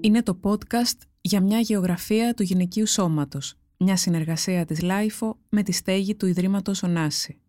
Είναι 0.00 0.22
το 0.22 0.40
podcast 0.42 0.98
για 1.20 1.40
μια 1.40 1.58
γεωγραφία 1.58 2.34
του 2.34 2.42
γυναικείου 2.42 2.86
σώματος, 2.86 3.54
μια 3.76 3.96
συνεργασία 3.96 4.64
της 4.64 4.82
ΛΑΙΦΟ 4.82 5.38
με 5.48 5.62
τη 5.62 5.72
στέγη 5.72 6.16
του 6.16 6.26
Ιδρύματος 6.26 6.82
Ωνάση. 6.82 7.40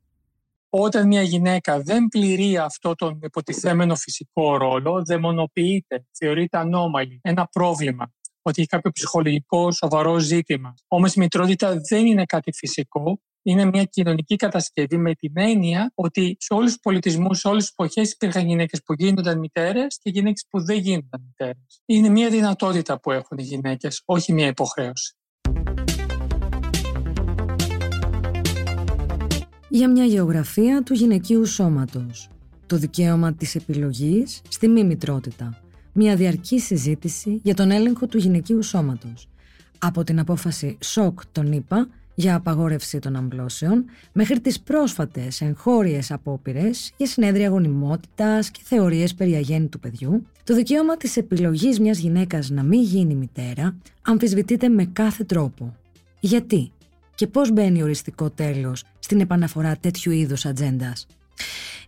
Όταν 0.70 1.08
μια 1.08 1.22
γυναίκα 1.22 1.82
δεν 1.82 2.08
πληρεί 2.08 2.58
αυτό 2.58 2.96
τον 2.96 3.20
υποτιθέμενο 3.22 3.96
φυσικό 3.96 4.58
ρόλο, 4.58 5.04
δαιμονοποιείται, 5.06 6.06
θεωρείται 6.12 6.58
ανώμαλη, 6.58 7.20
ένα 7.24 7.48
πρόβλημα, 7.52 8.14
ότι 8.42 8.60
έχει 8.60 8.70
κάποιο 8.70 8.92
ψυχολογικό 8.92 9.72
σοβαρό 9.72 10.20
ζήτημα. 10.20 10.74
Όμως 10.88 11.14
η 11.14 11.20
μητρότητα 11.20 11.76
δεν 11.90 12.06
είναι 12.06 12.26
κάτι 12.26 12.52
φυσικό, 12.54 13.22
είναι 13.44 13.66
μια 13.66 13.84
κοινωνική 13.84 14.36
κατασκευή 14.36 14.98
με 14.98 15.14
την 15.14 15.32
έννοια 15.36 15.92
ότι 15.96 16.38
σε 16.40 16.54
όλους 16.54 16.72
τους 16.72 16.80
πολιτισμούς, 16.82 17.40
σε 17.40 17.48
όλες 17.48 17.64
τις 17.64 17.74
εποχές 17.78 18.12
υπήρχαν 18.12 18.48
γυναίκες 18.48 18.82
που 18.86 18.94
γίνονταν 18.94 19.40
μητέρες 19.40 20.00
και 20.02 20.10
γυναίκες 20.10 20.46
που 20.50 20.66
δεν 20.66 20.78
γίνονταν 20.78 21.22
μητέρες. 21.26 21.82
Είναι 21.86 22.10
μια 22.10 22.30
δυνατότητα 22.30 23.00
που 23.00 23.12
έχουν 23.12 23.38
οι 23.38 23.44
γυναίκες, 23.44 24.02
όχι 24.06 24.34
μια 24.34 24.48
υποχρέωση. 24.48 25.16
Για 29.70 29.90
μια 29.90 30.06
γεωγραφία 30.06 30.84
του 30.84 30.94
γυναικείου 30.94 31.46
σώματος. 31.46 32.30
Το 32.68 32.78
δικαίωμα 32.78 33.34
της 33.34 33.56
επιλογής 33.56 34.42
στη 34.50 34.68
μη 34.68 34.84
μητρότητα. 34.84 35.60
Μια 35.94 36.16
διαρκή 36.16 36.60
συζήτηση 36.60 37.40
για 37.44 37.54
τον 37.54 37.72
έλεγχο 37.72 38.08
του 38.08 38.18
γυναικείου 38.18 38.64
σώματος. 38.64 39.28
Από 39.80 40.04
την 40.04 40.20
απόφαση 40.20 40.78
ΣΟΚ 40.82 41.20
τον 41.32 41.52
ΗΠΑ 41.52 41.88
για 42.16 42.36
απαγόρευση 42.36 43.00
των 43.00 43.16
αμπλώσεων 43.16 43.86
μέχρι 44.12 44.40
τις 44.40 44.60
πρόσφατες 44.60 45.42
εγχώριες 45.42 46.12
απόπειρες 46.12 46.94
για 46.98 47.08
συνέδρια 47.08 47.48
γονιμότητας 47.48 48.52
και 48.52 48.60
θεωρίες 48.64 49.14
περί 49.14 49.34
αγέννητου 49.34 49.80
παιδιού, 49.80 50.26
το 50.44 50.56
δικαίωμα 50.56 50.98
της 50.98 51.18
επιλογής 51.18 51.80
μιας 51.80 51.98
γυναίκας 51.98 52.50
να 52.50 52.64
μην 52.64 52.82
γίνει 52.82 53.16
μητέρα 53.16 53.76
αμφισβητείται 54.02 54.70
με 54.70 54.86
κάθε 54.86 55.24
τρόπο. 55.24 55.76
Γιατί 56.20 56.72
και 57.16 57.28
πώς 57.28 57.52
μπαίνει 57.52 57.84
οριστικό 57.84 58.30
τέλος 58.30 58.84
στην 59.00 59.20
επαναφορά 59.20 59.78
τέτοιου 59.78 60.12
είδους 60.12 60.46
ατζέντας; 60.46 61.08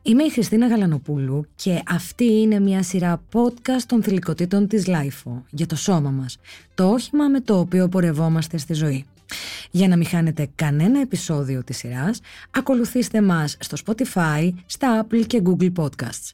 Είμαι 0.06 0.24
η 0.24 0.30
Χριστίνα 0.30 0.68
Γαλανοπούλου 0.68 1.46
και 1.56 1.82
αυτή 1.88 2.26
είναι 2.26 2.60
μια 2.60 2.84
σειρά 2.84 3.22
podcast 3.34 3.82
των 3.88 4.04
θηλυκοτήτων 4.04 4.68
της 4.68 4.88
LiFO 4.88 5.44
για 5.50 5.66
το 5.66 5.76
σώμα 5.76 6.10
μας, 6.10 6.38
το 6.76 6.90
όχημα 6.90 7.28
με 7.28 7.40
το 7.40 7.60
οποίο 7.60 7.88
πορευόμαστε 7.88 8.58
στη 8.58 8.74
ζωή. 8.74 9.06
Για 9.72 9.88
να 9.88 9.98
μην 9.98 10.08
χάνετε 10.08 10.50
κανένα 10.56 11.00
επεισόδιο 11.00 11.64
της 11.64 11.78
σειράς, 11.78 12.20
ακολουθήστε 12.52 13.22
μας 13.22 13.58
στο 13.60 13.78
Spotify, 13.86 14.50
στα 14.66 15.06
Apple 15.06 15.26
και 15.28 15.42
Google 15.46 15.72
Podcasts. 15.76 16.32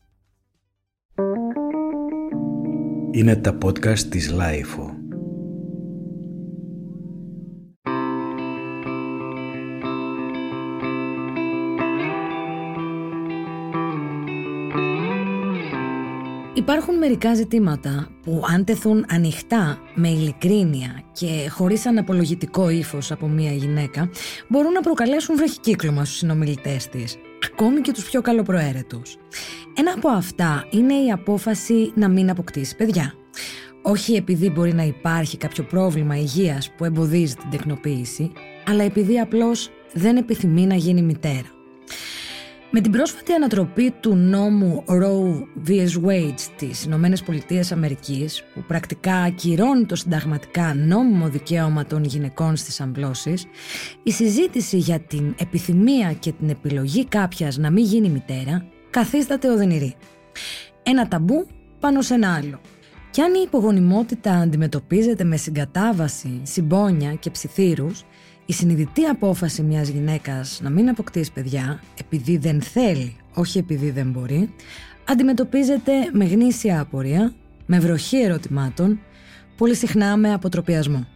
Είναι 3.12 3.36
τα 3.36 3.58
podcast 3.62 4.00
της 4.00 4.34
Lifeo. 4.34 4.99
Υπάρχουν 16.70 16.98
μερικά 16.98 17.34
ζητήματα 17.34 18.10
που 18.24 18.44
αν 18.54 18.66
τεθούν 18.66 19.06
ανοιχτά, 19.10 19.78
με 19.96 20.08
ειλικρίνεια 20.10 21.04
και 21.12 21.50
χωρίς 21.50 21.86
αναπολογητικό 21.86 22.70
ύφος 22.70 23.12
από 23.12 23.28
μία 23.28 23.52
γυναίκα, 23.52 24.10
μπορούν 24.48 24.72
να 24.72 24.82
προκαλέσουν 24.82 25.36
βραχικύκλωμα 25.36 26.06
στους 26.06 26.18
συνομιλητές 26.18 26.88
της, 26.88 27.18
ακόμη 27.52 27.82
και 27.82 27.92
τους 27.92 28.10
πιο 28.10 28.22
καλοπροαίρετους. 28.22 29.18
Ένα 29.74 29.94
από 29.96 30.10
αυτά 30.10 30.68
είναι 30.70 30.94
η 30.94 31.12
απόφαση 31.12 31.92
να 31.96 32.08
μην 32.08 32.30
αποκτήσει 32.30 32.76
παιδιά. 32.76 33.14
Όχι 33.82 34.14
επειδή 34.14 34.50
μπορεί 34.50 34.74
να 34.74 34.84
υπάρχει 34.84 35.38
κάποιο 35.38 35.64
πρόβλημα 35.64 36.18
υγείας 36.18 36.72
που 36.78 36.86
εμποδίζει 36.86 37.36
την 37.36 37.50
τεκνοποίηση, 37.50 38.32
αλλά 38.68 38.84
επειδή 38.84 39.20
απλώς 39.20 39.70
δεν 39.94 40.18
επιθυμεί 40.18 40.66
να 40.66 40.76
γίνει 40.76 41.02
μητέρα. 41.02 41.59
Με 42.72 42.82
την 42.82 42.92
πρόσφατη 42.92 43.34
ανατροπή 43.34 43.92
του 44.00 44.16
νόμου 44.16 44.84
Roe 44.88 45.68
vs. 45.68 46.06
Wade 46.06 46.34
στις 46.36 46.84
Ηνωμένες 46.84 47.24
Πολιτείες 47.24 47.72
Αμερικής, 47.72 48.44
που 48.54 48.64
πρακτικά 48.68 49.16
ακυρώνει 49.16 49.86
το 49.86 49.96
συνταγματικά 49.96 50.74
νόμιμο 50.76 51.30
δικαίωμα 51.30 51.86
των 51.86 52.04
γυναικών 52.04 52.56
στις 52.56 52.82
αμπλώσεις, 52.82 53.46
η 54.04 54.12
συζήτηση 54.12 54.78
για 54.78 55.00
την 55.00 55.36
επιθυμία 55.40 56.14
και 56.14 56.32
την 56.32 56.50
επιλογή 56.50 57.06
κάποιας 57.06 57.58
να 57.58 57.72
μην 57.72 57.84
γίνει 57.84 58.10
μητέρα 58.10 58.66
καθίσταται 58.90 59.50
οδυνηρή. 59.50 59.96
Ένα 60.84 61.08
ταμπού 61.08 61.48
πάνω 61.80 62.02
σε 62.02 62.14
ένα 62.14 62.36
άλλο. 62.36 62.60
Κι 63.12 63.22
αν 63.22 63.34
η 63.34 63.42
υπογονιμότητα 63.46 64.34
αντιμετωπίζεται 64.34 65.24
με 65.24 65.38
συγκατάβαση, 65.38 66.42
συμπόνια 66.44 67.14
και 67.14 67.30
ψιθύρους, 67.30 68.04
η 68.50 68.54
συνειδητή 68.54 69.06
απόφαση 69.06 69.62
μιας 69.62 69.88
γυναίκας 69.88 70.60
να 70.64 70.70
μην 70.70 70.90
αποκτήσει 70.90 71.32
παιδιά 71.32 71.82
επειδή 72.00 72.38
δεν 72.38 72.62
θέλει, 72.62 73.16
όχι 73.34 73.58
επειδή 73.58 73.90
δεν 73.92 74.12
μπορεί, 74.12 74.54
αντιμετωπίζεται 75.06 75.92
με 76.12 76.26
γνήσια 76.26 76.80
απορία, 76.80 77.34
με 77.66 77.80
βροχή 77.80 78.18
ερωτημάτων, 78.18 79.00
πολύ 79.58 79.76
συχνά 79.76 80.18
με 80.18 80.34
αποτροπιασμό. 80.34 81.08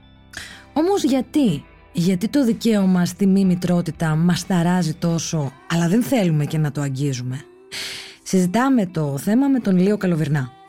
Όμως 0.73 1.03
γιατί, 1.03 1.65
γιατί 1.91 2.27
το 2.27 2.45
δικαίωμα 2.45 3.05
στη 3.05 3.27
μη 3.27 3.45
μητρότητα 3.45 4.15
μας 4.15 4.47
ταράζει 4.47 4.93
τόσο, 4.93 5.51
αλλά 5.69 5.87
δεν 5.87 6.03
θέλουμε 6.03 6.45
και 6.45 6.57
να 6.57 6.71
το 6.71 6.81
αγγίζουμε; 6.81 7.41
Συζητάμε 8.23 8.85
το 8.85 9.17
θέμα 9.17 9.47
με 9.47 9.59
τον 9.59 9.77
Λίο 9.77 9.97
Καλοβερνά. 9.97 10.62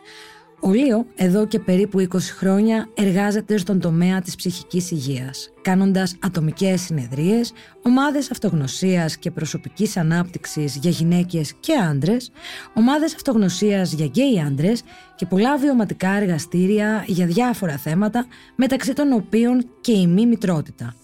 Ο 0.67 0.73
Λίο, 0.73 1.07
εδώ 1.15 1.47
και 1.47 1.59
περίπου 1.59 2.01
20 2.01 2.19
χρόνια, 2.37 2.89
εργάζεται 2.95 3.57
στον 3.57 3.81
τομέα 3.81 4.21
της 4.21 4.37
ψυχικής 4.37 4.91
υγείας, 4.91 5.53
κάνοντας 5.63 6.17
ατομικές 6.21 6.81
συνεδρίες, 6.81 7.53
ομάδες 7.83 8.31
αυτογνωσίας 8.31 9.17
και 9.17 9.31
προσωπικής 9.31 9.97
ανάπτυξης 9.97 10.77
για 10.77 10.91
γυναίκες 10.91 11.53
και 11.61 11.73
άντρες, 11.91 12.31
ομάδες 12.75 13.15
αυτογνωσίας 13.15 13.93
για 13.93 14.07
γκέι 14.07 14.41
άντρες 14.47 14.83
και 15.17 15.27
πολλά 15.27 15.59
βιωματικά 15.59 16.11
εργαστήρια 16.11 17.05
για 17.07 17.27
διάφορα 17.27 17.77
θέματα, 17.77 18.27
μεταξύ 18.57 18.93
των 18.93 19.13
οποίων 19.13 19.69
και 19.81 19.93
η 19.93 20.07
μη 20.07 20.27
μητρότητα. 20.27 20.95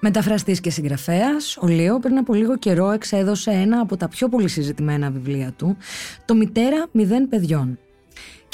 Μεταφραστής 0.00 0.60
και 0.60 0.70
συγγραφέας, 0.70 1.56
ο 1.60 1.66
Λίο 1.66 1.98
πριν 1.98 2.18
από 2.18 2.34
λίγο 2.34 2.56
καιρό 2.58 2.90
εξέδωσε 2.90 3.50
ένα 3.50 3.80
από 3.80 3.96
τα 3.96 4.08
πιο 4.08 4.28
πολύ 4.28 4.48
συζητημένα 4.48 5.10
βιβλία 5.10 5.52
του, 5.56 5.76
το 6.24 6.34
«Μητέρα 6.34 6.86
μηδέν 6.92 7.28
παιδιών», 7.28 7.78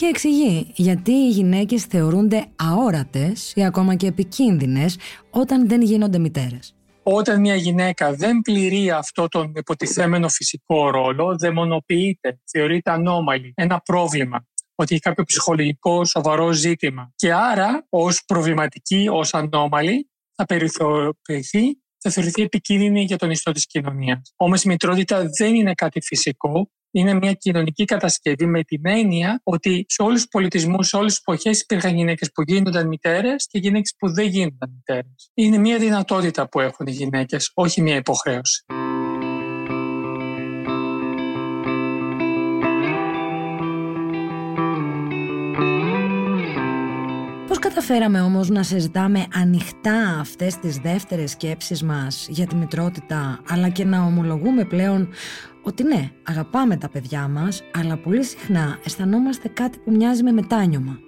και 0.01 0.07
εξηγεί 0.07 0.73
γιατί 0.75 1.13
οι 1.13 1.29
γυναίκες 1.29 1.85
θεωρούνται 1.85 2.47
αόρατες 2.57 3.53
ή 3.55 3.65
ακόμα 3.65 3.95
και 3.95 4.07
επικίνδυνες 4.07 4.99
όταν 5.31 5.69
δεν 5.69 5.83
γίνονται 5.83 6.19
μητέρες. 6.19 6.75
Όταν 7.03 7.41
μια 7.41 7.55
γυναίκα 7.55 8.15
δεν 8.15 8.41
πληρεί 8.41 8.91
αυτό 8.91 9.29
τον 9.29 9.53
υποτιθέμενο 9.57 10.29
φυσικό 10.29 10.91
ρόλο, 10.91 11.37
δαιμονοποιείται, 11.39 12.41
θεωρείται 12.51 12.91
ανώμαλη, 12.91 13.53
ένα 13.57 13.81
πρόβλημα 13.81 14.47
ότι 14.75 14.93
έχει 14.95 15.03
κάποιο 15.03 15.25
ψυχολογικό 15.25 16.05
σοβαρό 16.05 16.53
ζήτημα. 16.53 17.13
Και 17.17 17.33
άρα, 17.33 17.87
ως 17.89 18.25
προβληματική, 18.27 19.09
ως 19.11 19.35
ανώμαλη, 19.35 20.11
θα 20.35 20.45
περιθωριοποιηθεί, 20.45 21.81
θα 21.99 22.11
θεωρηθεί 22.11 22.43
επικίνδυνη 22.43 23.03
για 23.03 23.17
τον 23.19 23.31
ιστό 23.31 23.53
της 23.53 23.67
κοινωνίας. 23.67 24.33
Όμως 24.37 24.63
η 24.63 24.69
μητρότητα 24.69 25.29
δεν 25.39 25.55
είναι 25.55 25.75
κάτι 25.75 26.01
φυσικό 26.01 26.71
είναι 26.91 27.15
μια 27.15 27.33
κοινωνική 27.33 27.85
κατασκευή 27.85 28.47
με 28.47 28.63
την 28.63 28.81
έννοια 28.87 29.41
ότι 29.43 29.85
σε 29.89 30.03
όλους 30.03 30.21
τους 30.21 30.29
πολιτισμούς, 30.31 30.89
σε 30.89 30.97
όλες 30.97 31.13
τις 31.13 31.23
εποχές 31.27 31.61
υπήρχαν 31.61 31.97
γυναίκες 31.97 32.31
που 32.33 32.43
γίνονταν 32.43 32.87
μητέρες 32.87 33.47
και 33.47 33.59
γυναίκες 33.59 33.95
που 33.99 34.13
δεν 34.13 34.27
γίνονταν 34.27 34.71
μητέρες. 34.75 35.31
Είναι 35.35 35.59
μια 35.59 35.79
δυνατότητα 35.79 36.49
που 36.49 36.61
έχουν 36.61 36.87
οι 36.87 36.93
γυναίκες, 36.93 37.51
όχι 37.55 37.83
μια 37.83 37.97
υποχρέωση. 37.97 38.65
Πώς 47.49 47.59
καταφέραμε 47.59 48.21
όμως 48.21 48.49
να 48.49 48.63
συζητάμε 48.63 49.27
ανοιχτά 49.35 50.19
αυτές 50.21 50.57
τις 50.57 50.77
δεύτερες 50.77 51.31
σκέψεις 51.31 51.83
μας 51.83 52.27
για 52.31 52.47
τη 52.47 52.55
μητρότητα 52.55 53.41
αλλά 53.49 53.69
και 53.69 53.85
να 53.85 54.03
ομολογούμε 54.03 54.65
πλέον 54.65 55.09
ότι 55.63 55.83
ναι, 55.83 56.11
αγαπάμε 56.23 56.77
τα 56.77 56.89
παιδιά 56.89 57.29
μας, 57.29 57.63
αλλά 57.73 57.97
πολύ 57.97 58.25
συχνά 58.25 58.79
αισθανόμαστε 58.85 59.49
κάτι 59.49 59.79
που 59.79 59.91
μοιάζει 59.91 60.23
με 60.23 60.33
μετάνιωμα. 60.33 60.99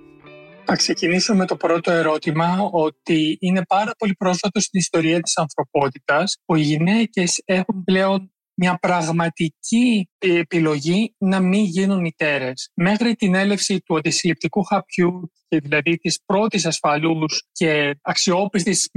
Θα 0.65 0.77
ξεκινήσω 0.77 1.35
με 1.35 1.47
το 1.47 1.57
πρώτο 1.57 1.91
ερώτημα 1.91 2.59
ότι 2.71 3.37
είναι 3.41 3.63
πάρα 3.69 3.93
πολύ 3.99 4.15
πρόσφατο 4.15 4.61
στην 4.61 4.81
ιστορία 4.81 5.21
της 5.21 5.37
ανθρωπότητας 5.37 6.37
που 6.45 6.55
οι 6.55 6.61
γυναίκες 6.61 7.43
έχουν 7.45 7.85
πλέον 7.85 8.32
μια 8.63 8.79
πραγματική 8.81 10.09
επιλογή 10.19 11.15
να 11.19 11.41
μην 11.41 11.65
γίνουν 11.65 12.01
μητέρε. 12.01 12.53
Μέχρι 12.75 13.15
την 13.15 13.35
έλευση 13.35 13.81
του 13.81 13.97
αντισυλληπτικού 13.97 14.63
χαπιού 14.63 15.33
και 15.49 15.59
δηλαδή 15.59 15.97
της 15.97 16.19
πρώτης 16.27 16.67
ασφαλούς 16.67 17.47
και 17.53 17.99
αξιόπιστης 18.03 18.91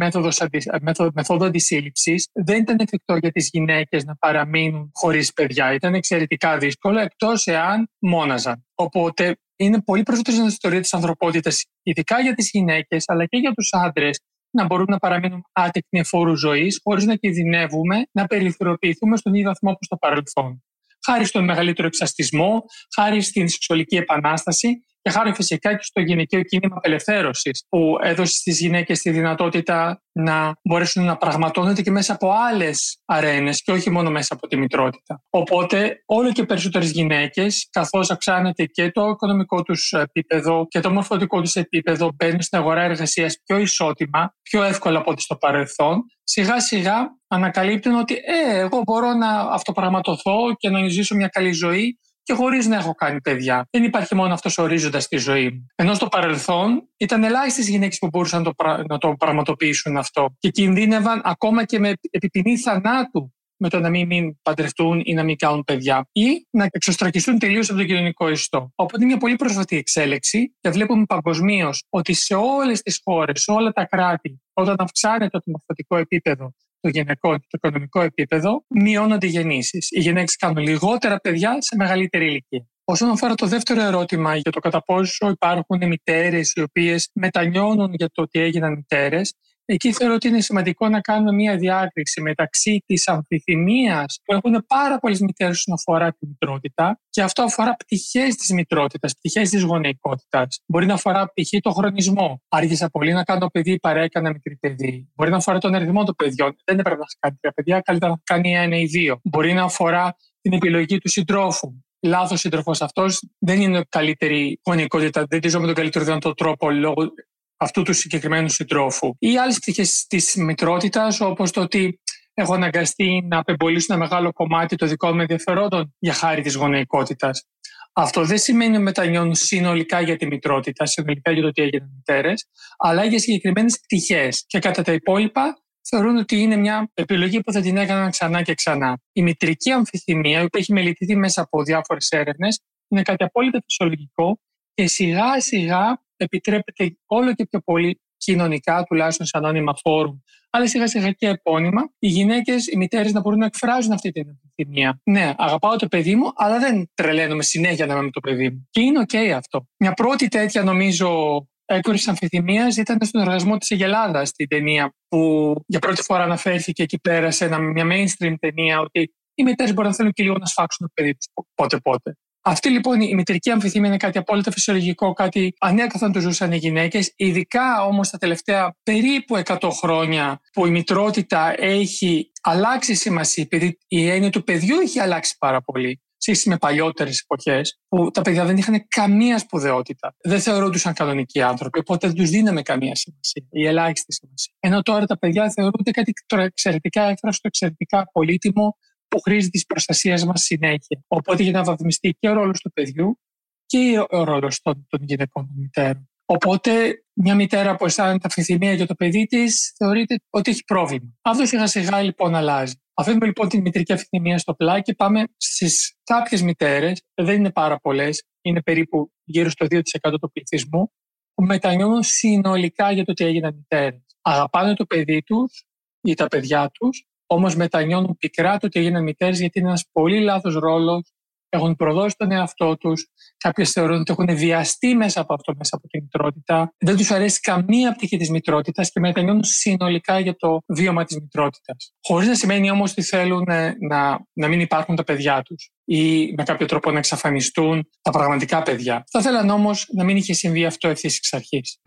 μεθόδου 1.13 1.45
αντισύλληψης, 1.45 2.27
δεν 2.33 2.61
ήταν 2.61 2.75
εφικτό 2.79 3.15
για 3.15 3.31
τις 3.31 3.49
γυναίκες 3.53 4.03
να 4.03 4.15
παραμείνουν 4.15 4.91
χωρίς 4.93 5.33
παιδιά. 5.33 5.73
Ήταν 5.73 5.93
εξαιρετικά 5.93 6.57
δύσκολο, 6.57 6.99
εκτός 6.99 7.47
εάν 7.47 7.89
μόναζαν. 7.99 8.65
Οπότε 8.75 9.37
είναι 9.55 9.81
πολύ 9.81 10.03
περισσότερο 10.03 10.35
στην 10.35 10.47
ιστορία 10.47 10.81
της 10.81 10.93
ανθρωπότητας, 10.93 11.65
ειδικά 11.83 12.21
για 12.21 12.33
τις 12.33 12.49
γυναίκες, 12.49 13.03
αλλά 13.07 13.25
και 13.25 13.37
για 13.37 13.53
τους 13.53 13.73
άντρες, 13.73 14.19
να 14.55 14.65
μπορούμε 14.65 14.91
να 14.91 14.97
παραμείνουμε 14.97 15.41
άτεκτοι 15.51 15.97
εφόρου 15.97 16.35
ζωής, 16.35 16.79
χωρίς 16.83 17.05
να 17.05 17.15
κινδυνεύουμε 17.15 18.07
να 18.11 18.25
περιθωριοποιηθούμε 18.25 19.17
στον 19.17 19.33
ίδιο 19.33 19.47
βαθμό 19.47 19.69
όπως 19.69 19.85
στο 19.85 19.97
παρελθόν. 19.97 20.63
Χάρη 21.05 21.25
στον 21.25 21.43
μεγαλύτερο 21.43 21.87
εξαστισμό, 21.87 22.63
χάρη 22.95 23.21
στην 23.21 23.47
σεξουαλική 23.47 23.95
επανάσταση 23.95 24.85
και 25.05 25.11
χάρη 25.11 25.33
φυσικά 25.33 25.75
και 25.75 25.83
στο 25.83 26.01
γυναικείο 26.01 26.41
κίνημα 26.41 26.75
απελευθέρωσης, 26.77 27.65
που 27.69 27.97
έδωσε 28.01 28.33
στις 28.33 28.59
γυναίκες 28.59 28.99
τη 28.99 29.09
δυνατότητα 29.09 30.01
να 30.11 30.53
μπορέσουν 30.63 31.03
να 31.03 31.17
πραγματώνονται 31.17 31.81
και 31.81 31.91
μέσα 31.91 32.13
από 32.13 32.31
άλλες 32.49 33.01
αρένες 33.05 33.61
και 33.61 33.71
όχι 33.71 33.89
μόνο 33.89 34.09
μέσα 34.09 34.33
από 34.33 34.47
τη 34.47 34.57
μητρότητα. 34.57 35.23
Οπότε, 35.29 36.03
όλο 36.05 36.31
και 36.31 36.43
περισσότερες 36.43 36.91
γυναίκες, 36.91 37.67
καθώς 37.71 38.11
αυξάνεται 38.11 38.65
και 38.65 38.91
το 38.91 39.07
οικονομικό 39.07 39.63
τους 39.63 39.91
επίπεδο 39.91 40.65
και 40.69 40.79
το 40.79 40.91
μορφωτικό 40.91 41.41
τους 41.41 41.55
επίπεδο, 41.55 42.09
μπαίνουν 42.15 42.41
στην 42.41 42.57
αγορά 42.57 42.81
εργασίας 42.81 43.37
πιο 43.45 43.57
ισότιμα, 43.57 44.35
πιο 44.41 44.63
εύκολα 44.63 44.99
από 44.99 45.11
ό,τι 45.11 45.21
στο 45.21 45.35
παρελθόν, 45.35 46.05
σιγά 46.23 46.59
σιγά 46.59 47.17
ανακαλύπτουν 47.27 47.95
ότι 47.95 48.13
ε, 48.13 48.59
εγώ 48.59 48.81
μπορώ 48.85 49.13
να 49.13 49.39
αυτοπραγματοθώ 49.39 50.55
και 50.57 50.69
να 50.69 50.87
ζήσω 50.87 51.15
μια 51.15 51.27
καλή 51.27 51.51
ζωή 51.51 51.99
και 52.25 52.33
χωρί 52.33 52.65
να 52.65 52.75
έχω 52.75 52.93
κάνει 52.93 53.21
παιδιά. 53.21 53.67
Δεν 53.69 53.83
υπάρχει 53.83 54.15
μόνο 54.15 54.33
αυτό 54.33 54.61
ο 54.61 54.65
ορίζοντα 54.65 54.99
στη 54.99 55.17
ζωή 55.17 55.49
μου. 55.49 55.65
Ενώ 55.75 55.93
στο 55.93 56.07
παρελθόν 56.07 56.89
ήταν 56.97 57.23
ελάχιστε 57.23 57.61
γυναίκε 57.61 57.97
που 57.99 58.07
μπορούσαν 58.07 58.41
να 58.43 58.53
το, 58.53 58.83
να 58.87 58.97
το 58.97 59.15
πραγματοποιήσουν 59.17 59.97
αυτό 59.97 60.35
και 60.39 60.49
κινδύνευαν 60.49 61.21
ακόμα 61.23 61.63
και 61.65 61.79
με 61.79 61.93
επιπινή 62.09 62.57
θανάτου 62.57 63.33
με 63.57 63.69
το 63.69 63.79
να 63.79 63.89
μην, 63.89 64.05
μην 64.05 64.41
παντρευτούν 64.41 65.01
ή 65.05 65.13
να 65.13 65.23
μην 65.23 65.37
κάνουν 65.37 65.63
παιδιά 65.63 66.07
ή 66.11 66.47
να 66.49 66.67
εξωστρακιστούν 66.71 67.39
τελείω 67.39 67.61
από 67.61 67.75
τον 67.75 67.85
κοινωνικό 67.85 68.29
ιστό. 68.29 68.71
Οπότε 68.75 68.97
είναι 68.97 69.05
μια 69.05 69.17
πολύ 69.17 69.35
πρόσφατη 69.35 69.77
εξέλιξη 69.77 70.55
και 70.59 70.69
βλέπουμε 70.69 71.05
παγκοσμίω 71.05 71.69
ότι 71.89 72.13
σε 72.13 72.35
όλε 72.35 72.71
τι 72.71 72.97
χώρε, 73.03 73.31
σε 73.35 73.51
όλα 73.51 73.71
τα 73.71 73.85
κράτη, 73.85 74.41
όταν 74.53 74.75
αυξάνεται 74.79 75.37
το 75.37 75.43
μορφωτικό 75.45 75.97
επίπεδο 75.97 76.53
το 76.85 76.91
γυναικό 76.91 77.37
και 77.37 77.45
το 77.49 77.57
οικονομικό 77.57 78.01
επίπεδο, 78.01 78.63
μειώνονται 78.67 79.25
οι 79.27 79.29
γεννήσεις. 79.29 79.87
Οι 79.91 79.99
γυναίκε 79.99 80.33
κάνουν 80.39 80.57
λιγότερα 80.57 81.19
παιδιά 81.19 81.57
σε 81.59 81.75
μεγαλύτερη 81.75 82.25
ηλικία. 82.25 82.67
Όσον 82.83 83.09
αφορά 83.09 83.33
το 83.33 83.45
δεύτερο 83.45 83.81
ερώτημα 83.81 84.35
για 84.35 84.51
το 84.51 84.59
κατά 84.59 84.83
πόσο 84.83 85.29
υπάρχουν 85.29 85.87
μητέρες 85.87 86.51
οι 86.55 86.61
οποίες 86.61 87.09
μετανιώνουν 87.13 87.93
για 87.93 88.09
το 88.13 88.21
ότι 88.21 88.39
έγιναν 88.39 88.73
μητέρες, 88.73 89.33
Εκεί 89.67 89.93
θεωρώ 89.93 90.13
ότι 90.13 90.27
είναι 90.27 90.41
σημαντικό 90.41 90.89
να 90.89 91.01
κάνουμε 91.01 91.31
μια 91.31 91.57
διάκριση 91.57 92.21
μεταξύ 92.21 92.83
της 92.85 93.07
αμφιθυμίας 93.07 94.19
που 94.23 94.33
έχουν 94.33 94.65
πάρα 94.67 94.99
πολλές 94.99 95.19
μητέρες 95.19 95.57
όσον 95.57 95.73
αφορά 95.73 96.11
τη 96.11 96.27
μητρότητα 96.27 96.99
και 97.09 97.21
αυτό 97.21 97.43
αφορά 97.43 97.75
πτυχές 97.75 98.35
της 98.35 98.51
μητρότητας, 98.51 99.13
πτυχές 99.13 99.49
της 99.49 99.63
γονεϊκότητας. 99.63 100.59
Μπορεί 100.65 100.85
να 100.85 100.93
αφορά 100.93 101.25
π.χ. 101.25 101.59
το 101.61 101.71
χρονισμό. 101.71 102.41
Άργησα 102.47 102.89
πολύ 102.89 103.13
να 103.13 103.23
κάνω 103.23 103.47
παιδί, 103.47 103.79
παρά 103.79 104.01
έκανα 104.01 104.29
μικρή 104.31 104.55
παιδί. 104.55 105.09
Μπορεί 105.15 105.29
να 105.29 105.37
αφορά 105.37 105.57
τον 105.57 105.75
αριθμό 105.75 106.03
των 106.03 106.15
παιδιών. 106.15 106.55
Δεν 106.65 106.79
έπρεπε 106.79 106.99
να 106.99 107.05
κάνει 107.19 107.37
τρία 107.41 107.51
παιδιά, 107.51 107.79
καλύτερα 107.79 108.11
να 108.11 108.17
κάνει 108.23 108.55
ένα 108.55 108.77
ή 108.77 108.85
δύο. 108.85 109.19
Μπορεί 109.23 109.53
να 109.53 109.63
αφορά 109.63 110.15
την 110.41 110.53
επιλογή 110.53 110.97
του 110.97 111.09
συντρόφου 111.09 111.73
λάθος 112.05 112.39
σύντροφος 112.39 112.81
αυτός 112.81 113.23
δεν 113.39 113.61
είναι 113.61 113.85
καλύτερη 113.89 114.59
γονεϊκότητα, 114.65 115.25
δεν 115.29 115.41
τη 115.41 115.49
ζω 115.49 115.59
με 115.59 115.65
τον 115.65 115.75
καλύτερο 115.75 116.05
δυνατό 116.05 116.33
τρόπο 116.33 116.71
λόγω 116.71 117.13
αυτού 117.57 117.81
του 117.81 117.93
συγκεκριμένου 117.93 118.49
συντρόφου. 118.49 119.15
Ή 119.19 119.37
άλλες 119.37 119.59
πτυχές 119.59 120.05
της 120.07 120.35
μητρότητας, 120.35 121.21
όπως 121.21 121.51
το 121.51 121.61
ότι 121.61 121.99
έχω 122.33 122.53
αναγκαστεί 122.53 123.25
να 123.29 123.37
απεμπολίσω 123.39 123.93
ένα 123.93 123.99
μεγάλο 124.03 124.31
κομμάτι 124.33 124.75
των 124.75 124.87
δικών 124.87 125.15
μου 125.15 125.21
ενδιαφερόντων 125.21 125.95
για 125.99 126.13
χάρη 126.13 126.41
της 126.41 126.55
γονεϊκότητας. 126.55 127.45
Αυτό 127.93 128.25
δεν 128.25 128.37
σημαίνει 128.37 128.73
ότι 128.75 128.83
μετανιώνουν 128.83 129.35
συνολικά 129.35 130.01
για 130.01 130.15
τη 130.15 130.25
μητρότητα, 130.25 130.85
συνολικά 130.85 131.31
για 131.31 131.41
το 131.41 131.47
ότι 131.47 131.61
έγιναν 131.61 131.91
μητέρες, 131.95 132.47
αλλά 132.77 133.05
για 133.05 133.19
συγκεκριμένες 133.19 133.79
πτυχές. 133.79 134.43
Και 134.47 134.59
κατά 134.59 134.81
τα 134.81 134.91
υπόλοιπα, 134.91 135.63
θεωρούν 135.89 136.17
ότι 136.17 136.41
είναι 136.41 136.55
μια 136.55 136.91
επιλογή 136.93 137.39
που 137.41 137.51
θα 137.51 137.61
την 137.61 137.77
έκαναν 137.77 138.09
ξανά 138.09 138.41
και 138.41 138.53
ξανά. 138.53 138.99
Η 139.11 139.21
μητρική 139.21 139.71
αμφιθυμία, 139.71 140.41
που 140.41 140.57
έχει 140.57 140.73
μελετηθεί 140.73 141.15
μέσα 141.15 141.41
από 141.41 141.63
διάφορες 141.63 142.09
έρευνες, 142.09 142.59
είναι 142.87 143.01
κάτι 143.01 143.23
απόλυτα 143.23 143.63
φυσιολογικό 143.67 144.39
και 144.73 144.87
σιγά 144.87 145.41
σιγά 145.41 146.04
επιτρέπεται 146.17 146.97
όλο 147.05 147.33
και 147.33 147.47
πιο 147.47 147.59
πολύ 147.59 148.01
κοινωνικά, 148.17 148.83
τουλάχιστον 148.83 149.25
σε 149.25 149.37
ανώνυμα 149.37 149.73
φόρουμ, 149.81 150.17
αλλά 150.49 150.67
σιγά 150.67 150.87
σιγά 150.87 151.11
και 151.11 151.27
επώνυμα, 151.27 151.81
οι 151.99 152.07
γυναίκες, 152.07 152.67
οι 152.67 152.77
μητέρες 152.77 153.13
να 153.13 153.19
μπορούν 153.19 153.39
να 153.39 153.45
εκφράζουν 153.45 153.91
αυτή 153.91 154.11
την 154.11 154.27
επιθυμία. 154.29 154.99
Ναι, 155.03 155.33
αγαπάω 155.37 155.75
το 155.75 155.87
παιδί 155.87 156.15
μου, 156.15 156.31
αλλά 156.35 156.59
δεν 156.59 156.89
τρελαίνομαι 156.93 157.43
συνέχεια 157.43 157.85
να 157.85 157.93
είμαι 157.93 158.03
με 158.03 158.09
το 158.09 158.19
παιδί 158.19 158.49
μου. 158.49 158.67
Και 158.69 158.81
είναι 158.81 159.05
OK 159.07 159.15
αυτό. 159.17 159.67
Μια 159.77 159.93
πρώτη 159.93 160.27
τέτοια, 160.27 160.63
νομίζω, 160.63 161.39
έκορη 161.65 161.99
αμφιθυμίας 162.05 162.77
ήταν 162.77 162.97
στον 163.01 163.21
εργασμό 163.21 163.57
της 163.57 163.71
Αγελάδας 163.71 164.29
στην 164.29 164.47
ταινία, 164.47 164.93
που 165.07 165.53
για 165.67 165.79
πρώτη 165.79 166.01
φορά 166.01 166.23
αναφέρθηκε 166.23 166.83
εκεί 166.83 166.99
πέρα 166.99 167.31
σε 167.31 167.59
μια 167.59 167.85
mainstream 167.91 168.35
ταινία 168.39 168.79
ότι 168.79 169.13
οι 169.33 169.43
μητέρες 169.43 169.73
μπορεί 169.73 169.87
να 169.87 169.93
θέλουν 169.93 170.11
και 170.11 170.23
λίγο 170.23 170.37
να 170.37 170.45
σφάξουν 170.45 170.87
το 170.87 170.91
παιδί 170.93 171.15
τους 171.15 171.27
πότε-πότε. 171.55 172.17
Αυτή 172.47 172.69
λοιπόν 172.69 173.01
η 173.01 173.15
μητρική 173.15 173.49
αμφιθύμια 173.49 173.87
είναι 173.87 173.97
κάτι 173.97 174.17
απόλυτα 174.17 174.51
φυσιολογικό, 174.51 175.13
κάτι 175.13 175.53
ανέκαθεν 175.59 176.11
το 176.11 176.19
ζούσαν 176.19 176.51
οι 176.51 176.57
γυναίκες. 176.57 177.13
Ειδικά 177.15 177.85
όμως 177.85 178.09
τα 178.09 178.17
τελευταία 178.17 178.75
περίπου 178.83 179.41
100 179.43 179.69
χρόνια 179.81 180.39
που 180.53 180.65
η 180.65 180.69
μητρότητα 180.69 181.53
έχει 181.57 182.31
αλλάξει 182.41 182.95
σημασία, 182.95 183.43
επειδή 183.43 183.77
η 183.87 184.09
έννοια 184.09 184.29
του 184.29 184.43
παιδιού 184.43 184.79
έχει 184.79 184.99
αλλάξει 184.99 185.35
πάρα 185.39 185.61
πολύ 185.61 186.01
σχέση 186.17 186.49
με 186.49 186.57
παλιότερες 186.57 187.25
εποχές, 187.27 187.79
που 187.87 188.11
τα 188.11 188.21
παιδιά 188.21 188.45
δεν 188.45 188.57
είχαν 188.57 188.85
καμία 188.87 189.37
σπουδαιότητα. 189.37 190.15
Δεν 190.23 190.39
θεωρούνταν 190.39 190.93
κανονικοί 190.93 191.41
άνθρωποι, 191.41 191.79
οπότε 191.79 192.07
δεν 192.07 192.15
τους 192.15 192.29
δίναμε 192.29 192.61
καμία 192.61 192.95
σημασία 192.95 193.45
ή 193.49 193.65
ελάχιστη 193.65 194.13
σημασία. 194.13 194.53
Ενώ 194.59 194.81
τώρα 194.81 195.05
τα 195.05 195.17
παιδιά 195.17 195.51
θεωρούνται 195.51 195.91
κάτι 195.91 196.13
εξαιρετικά 196.29 197.03
έφραστο, 197.03 197.47
εξαιρετικά 197.47 198.09
πολύτιμο, 198.11 198.77
που 199.15 199.21
χρήζει 199.21 199.49
της 199.49 199.65
προστασίας 199.65 200.25
μας 200.25 200.41
συνέχεια. 200.41 201.03
Οπότε 201.07 201.43
για 201.43 201.51
να 201.51 201.63
βαθμιστεί 201.63 202.15
και 202.19 202.29
ο 202.29 202.33
ρόλος 202.33 202.59
του 202.59 202.71
παιδιού 202.71 203.19
και 203.65 204.05
ο 204.09 204.23
ρόλος 204.23 204.61
των, 204.61 204.85
των 204.89 204.99
γυναικών 205.03 205.47
των 205.47 205.55
μητέρων. 205.57 206.09
Οπότε 206.25 207.03
μια 207.13 207.35
μητέρα 207.35 207.75
που 207.75 207.85
αισθάνεται 207.85 208.27
αφιθυμία 208.27 208.73
για 208.73 208.87
το 208.87 208.95
παιδί 208.95 209.25
της 209.25 209.73
θεωρείται 209.77 210.19
ότι 210.29 210.51
έχει 210.51 210.63
πρόβλημα. 210.63 211.13
Αυτό 211.21 211.45
σιγά 211.45 211.67
σιγά 211.67 212.01
λοιπόν 212.01 212.35
αλλάζει. 212.35 212.73
Αφήνουμε 212.93 213.25
λοιπόν 213.25 213.49
την 213.49 213.61
μητρική 213.61 213.93
αφιθυμία 213.93 214.37
στο 214.37 214.53
πλάι 214.53 214.81
και 214.81 214.93
πάμε 214.93 215.23
στις 215.37 215.95
κάποιες 216.03 216.41
μητέρες, 216.41 217.01
δεν 217.13 217.35
είναι 217.35 217.51
πάρα 217.51 217.79
πολλές, 217.79 218.23
είναι 218.41 218.61
περίπου 218.61 219.11
γύρω 219.23 219.49
στο 219.49 219.65
2% 219.69 219.79
του 220.21 220.31
πληθυσμού, 220.31 220.91
που 221.33 221.43
μετανιώνουν 221.43 222.03
συνολικά 222.03 222.91
για 222.91 223.05
το 223.05 223.11
ότι 223.11 223.25
έγιναν 223.25 223.55
μητέρες. 223.55 224.01
Αγαπάνε 224.21 224.73
το 224.73 224.85
παιδί 224.85 225.21
τους 225.23 225.65
ή 226.01 226.13
τα 226.13 226.27
παιδιά 226.27 226.69
τους 226.73 227.05
Όμως 227.25 227.55
μετανιώνουν 227.55 228.17
πικρά 228.17 228.57
το 228.57 228.65
ότι 228.65 228.79
έγιναν 228.79 229.03
μητέρες 229.03 229.39
γιατί 229.39 229.59
είναι 229.59 229.67
ένας 229.67 229.83
πολύ 229.91 230.19
λάθος 230.19 230.53
ρόλος. 230.53 231.09
Έχουν 231.49 231.75
προδώσει 231.75 232.15
τον 232.17 232.31
εαυτό 232.31 232.77
τους. 232.77 233.07
Κάποιες 233.37 233.71
θεωρούν 233.71 233.99
ότι 233.99 234.11
έχουν 234.11 234.37
βιαστεί 234.37 234.95
μέσα 234.95 235.21
από 235.21 235.33
αυτό, 235.33 235.53
μέσα 235.57 235.75
από 235.75 235.87
τη 235.87 236.01
μητρότητα. 236.01 236.73
Δεν 236.77 236.95
τους 236.95 237.11
αρέσει 237.11 237.39
καμία 237.39 237.91
πτυχή 237.91 238.17
της 238.17 238.29
μητρότητας 238.29 238.91
και 238.91 238.99
μετανιώνουν 238.99 239.43
συνολικά 239.43 240.19
για 240.19 240.35
το 240.35 240.59
βίωμα 240.67 241.03
της 241.03 241.15
μητρότητας. 241.19 241.93
Χωρίς 242.01 242.27
να 242.27 242.35
σημαίνει 242.35 242.71
όμως 242.71 242.91
ότι 242.91 243.01
θέλουν 243.01 243.43
να, 243.89 244.25
να 244.33 244.47
μην 244.47 244.59
υπάρχουν 244.59 244.95
τα 244.95 245.03
παιδιά 245.03 245.41
τους 245.41 245.71
ή 245.85 246.33
με 246.37 246.43
κάποιο 246.43 246.65
τρόπο 246.65 246.91
να 246.91 246.97
εξαφανιστούν 246.97 247.89
τα 248.01 248.11
πραγματικά 248.11 248.61
παιδιά. 248.61 249.03
Θα 249.11 249.21
θέλαν 249.21 249.49
όμως 249.49 249.87
να 249.93 250.03
μην 250.03 250.17
είχε 250.17 250.33
συμβεί 250.33 250.65
αυτό 250.65 250.87
ευθύς 250.87 251.17
εξ 251.17 251.33
αρχής. 251.33 251.79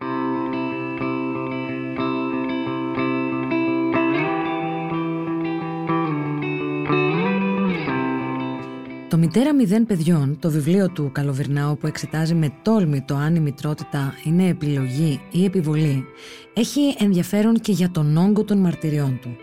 «Μητέρα 9.21 9.55
μηδέν 9.55 9.85
παιδιών», 9.85 10.39
το 10.39 10.49
βιβλίο 10.49 10.89
του 10.89 11.09
Καλοβερνάου 11.11 11.77
που 11.77 11.87
εξετάζει 11.87 12.33
με 12.33 12.53
τόλμη 12.61 13.01
το 13.01 13.15
αν 13.15 13.35
η 13.35 13.39
μητρότητα 13.39 14.13
είναι 14.23 14.47
επιλογή 14.47 15.21
ή 15.31 15.45
επιβολή, 15.45 16.05
έχει 16.53 16.95
ενδιαφέρον 16.99 17.59
και 17.59 17.71
για 17.71 17.91
τον 17.91 18.17
όγκο 18.17 18.43
των 18.43 18.57
μαρτυριών 18.57 19.19
του. 19.21 19.35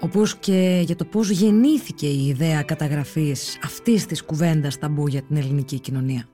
Όπως 0.00 0.36
και 0.36 0.82
για 0.84 0.96
το 0.96 1.04
πώς 1.04 1.30
γεννήθηκε 1.30 2.06
η 2.06 2.26
ιδέα 2.26 2.62
καταγραφής 2.62 3.58
αυτής 3.64 4.06
της 4.06 4.22
κουβέντας 4.22 4.78
ταμπού 4.78 5.06
για 5.06 5.22
την 5.22 5.36
ελληνική 5.36 5.80
κοινωνία. 5.80 6.28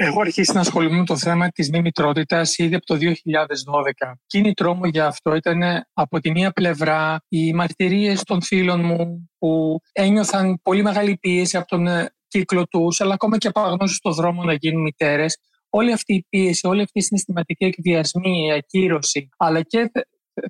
Έχω 0.00 0.20
αρχίσει 0.20 0.52
να 0.52 0.60
ασχολούμαι 0.60 0.96
με 0.98 1.04
το 1.04 1.16
θέμα 1.16 1.48
της 1.48 1.70
μη 1.70 1.80
μητρότητας 1.80 2.58
ήδη 2.58 2.74
από 2.74 2.86
το 2.86 2.94
2012. 2.94 4.12
Κίνητρό 4.26 4.74
μου 4.74 4.84
για 4.84 5.06
αυτό 5.06 5.34
ήταν 5.34 5.62
από 5.92 6.20
τη 6.20 6.30
μία 6.30 6.50
πλευρά 6.50 7.24
οι 7.28 7.52
μαρτυρίες 7.52 8.22
των 8.22 8.42
φίλων 8.42 8.84
μου 8.84 9.30
που 9.38 9.80
ένιωθαν 9.92 10.60
πολύ 10.62 10.82
μεγάλη 10.82 11.16
πίεση 11.16 11.56
από 11.56 11.66
τον 11.66 11.86
ε, 11.86 12.10
κύκλο 12.28 12.66
τους, 12.66 13.00
αλλά 13.00 13.14
ακόμα 13.14 13.38
και 13.38 13.48
από 13.48 13.60
αγνώσει 13.60 13.94
στον 13.94 14.12
δρόμο 14.12 14.44
να 14.44 14.52
γίνουν 14.52 14.82
μητέρες. 14.82 15.38
Όλη 15.68 15.92
αυτή 15.92 16.14
η 16.14 16.26
πίεση, 16.28 16.66
όλη 16.66 16.82
αυτή 16.82 16.98
η 16.98 17.02
συναισθηματική 17.02 17.64
εκβιασμή, 17.64 18.46
η 18.46 18.52
ακύρωση, 18.52 19.28
αλλά 19.36 19.62
και 19.62 19.90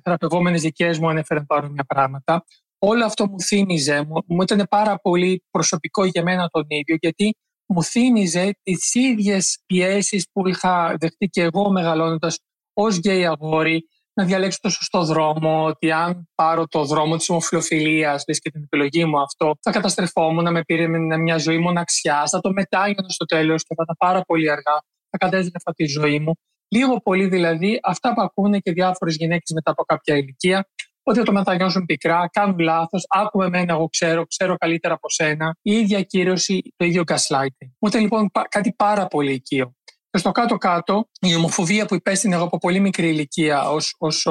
θεραπευόμενες 0.03 0.61
δικές 0.61 0.99
μου 0.99 1.09
ανέφεραν 1.09 1.45
παρόμοια 1.45 1.83
πράγματα. 1.83 2.45
Όλο 2.79 3.05
αυτό 3.05 3.27
μου 3.27 3.41
θύμιζε, 3.41 4.03
μου, 4.07 4.23
μου 4.27 4.41
ήταν 4.41 4.67
πάρα 4.69 4.99
πολύ 4.99 5.43
προσωπικό 5.51 6.05
για 6.05 6.23
μένα 6.23 6.47
τον 6.47 6.65
ίδιο, 6.67 6.97
γιατί 6.99 7.35
μου 7.69 7.83
θύμιζε 7.83 8.55
τις 8.63 8.93
ίδιες 8.93 9.59
πιέσεις 9.65 10.25
που 10.31 10.47
είχα 10.47 10.95
δεχτεί 10.99 11.27
και 11.27 11.41
εγώ 11.41 11.71
μεγαλώνοντας 11.71 12.37
ως 12.73 12.97
γκέι 12.97 13.25
αγόρι 13.25 13.87
να 14.13 14.25
διαλέξω 14.25 14.59
το 14.61 14.69
σωστό 14.69 15.03
δρόμο, 15.03 15.63
ότι 15.63 15.91
αν 15.91 16.29
πάρω 16.35 16.67
το 16.67 16.85
δρόμο 16.85 17.17
της 17.17 17.29
ομοφιλοφιλίας, 17.29 18.23
λες 18.27 18.39
και 18.39 18.51
την 18.51 18.63
επιλογή 18.63 19.05
μου 19.05 19.21
αυτό, 19.21 19.55
θα 19.61 19.71
καταστρεφόμουν, 19.71 20.43
να 20.43 20.51
με 20.51 20.61
πήρε 20.61 20.87
μια 21.17 21.37
ζωή 21.37 21.57
μοναξιά, 21.57 22.27
θα 22.27 22.39
το 22.39 22.51
μετάγιωνα 22.51 23.09
στο 23.09 23.25
τέλος 23.25 23.63
και 23.63 23.75
θα 23.75 23.83
ήταν 23.83 23.95
πάρα 23.97 24.21
πολύ 24.21 24.51
αργά, 24.51 24.81
θα 25.09 25.17
κατέζηνε 25.17 25.59
αυτή 25.65 25.83
τη 25.83 25.89
ζωή 25.89 26.19
μου. 26.19 26.33
Λίγο 26.71 26.97
πολύ 26.97 27.27
δηλαδή 27.27 27.79
αυτά 27.83 28.13
που 28.13 28.21
ακούνε 28.21 28.59
και 28.59 28.71
διάφορες 28.71 29.15
γυναίκες 29.15 29.51
μετά 29.53 29.71
από 29.71 29.83
κάποια 29.83 30.17
ηλικία, 30.17 30.69
ότι 31.09 31.23
το 31.23 31.31
μετανιώσουν 31.31 31.85
πικρά, 31.85 32.29
κάνουν 32.31 32.59
λάθος, 32.59 33.05
άκουμε 33.09 33.45
εμένα, 33.45 33.73
εγώ 33.73 33.87
ξέρω, 33.87 34.25
ξέρω 34.25 34.55
καλύτερα 34.55 34.93
από 34.93 35.09
σένα. 35.09 35.55
Η 35.61 35.71
ίδια 35.71 36.01
κύρωση, 36.01 36.73
το 36.75 36.85
ίδιο 36.85 37.03
gaslighting. 37.07 37.69
Μου 37.79 37.87
ήταν 37.87 38.01
λοιπόν 38.01 38.31
κάτι 38.49 38.73
πάρα 38.73 39.07
πολύ 39.07 39.31
οικείο. 39.33 39.73
Και 40.11 40.17
στο 40.17 40.31
κάτω-κάτω, 40.31 41.09
η 41.19 41.35
ομοφοβία 41.35 41.85
που 41.85 41.95
υπέστην 41.95 42.33
εγώ 42.33 42.43
από 42.43 42.57
πολύ 42.57 42.79
μικρή 42.79 43.09
ηλικία 43.09 43.69
ως 43.69 43.95
ως, 43.99 44.27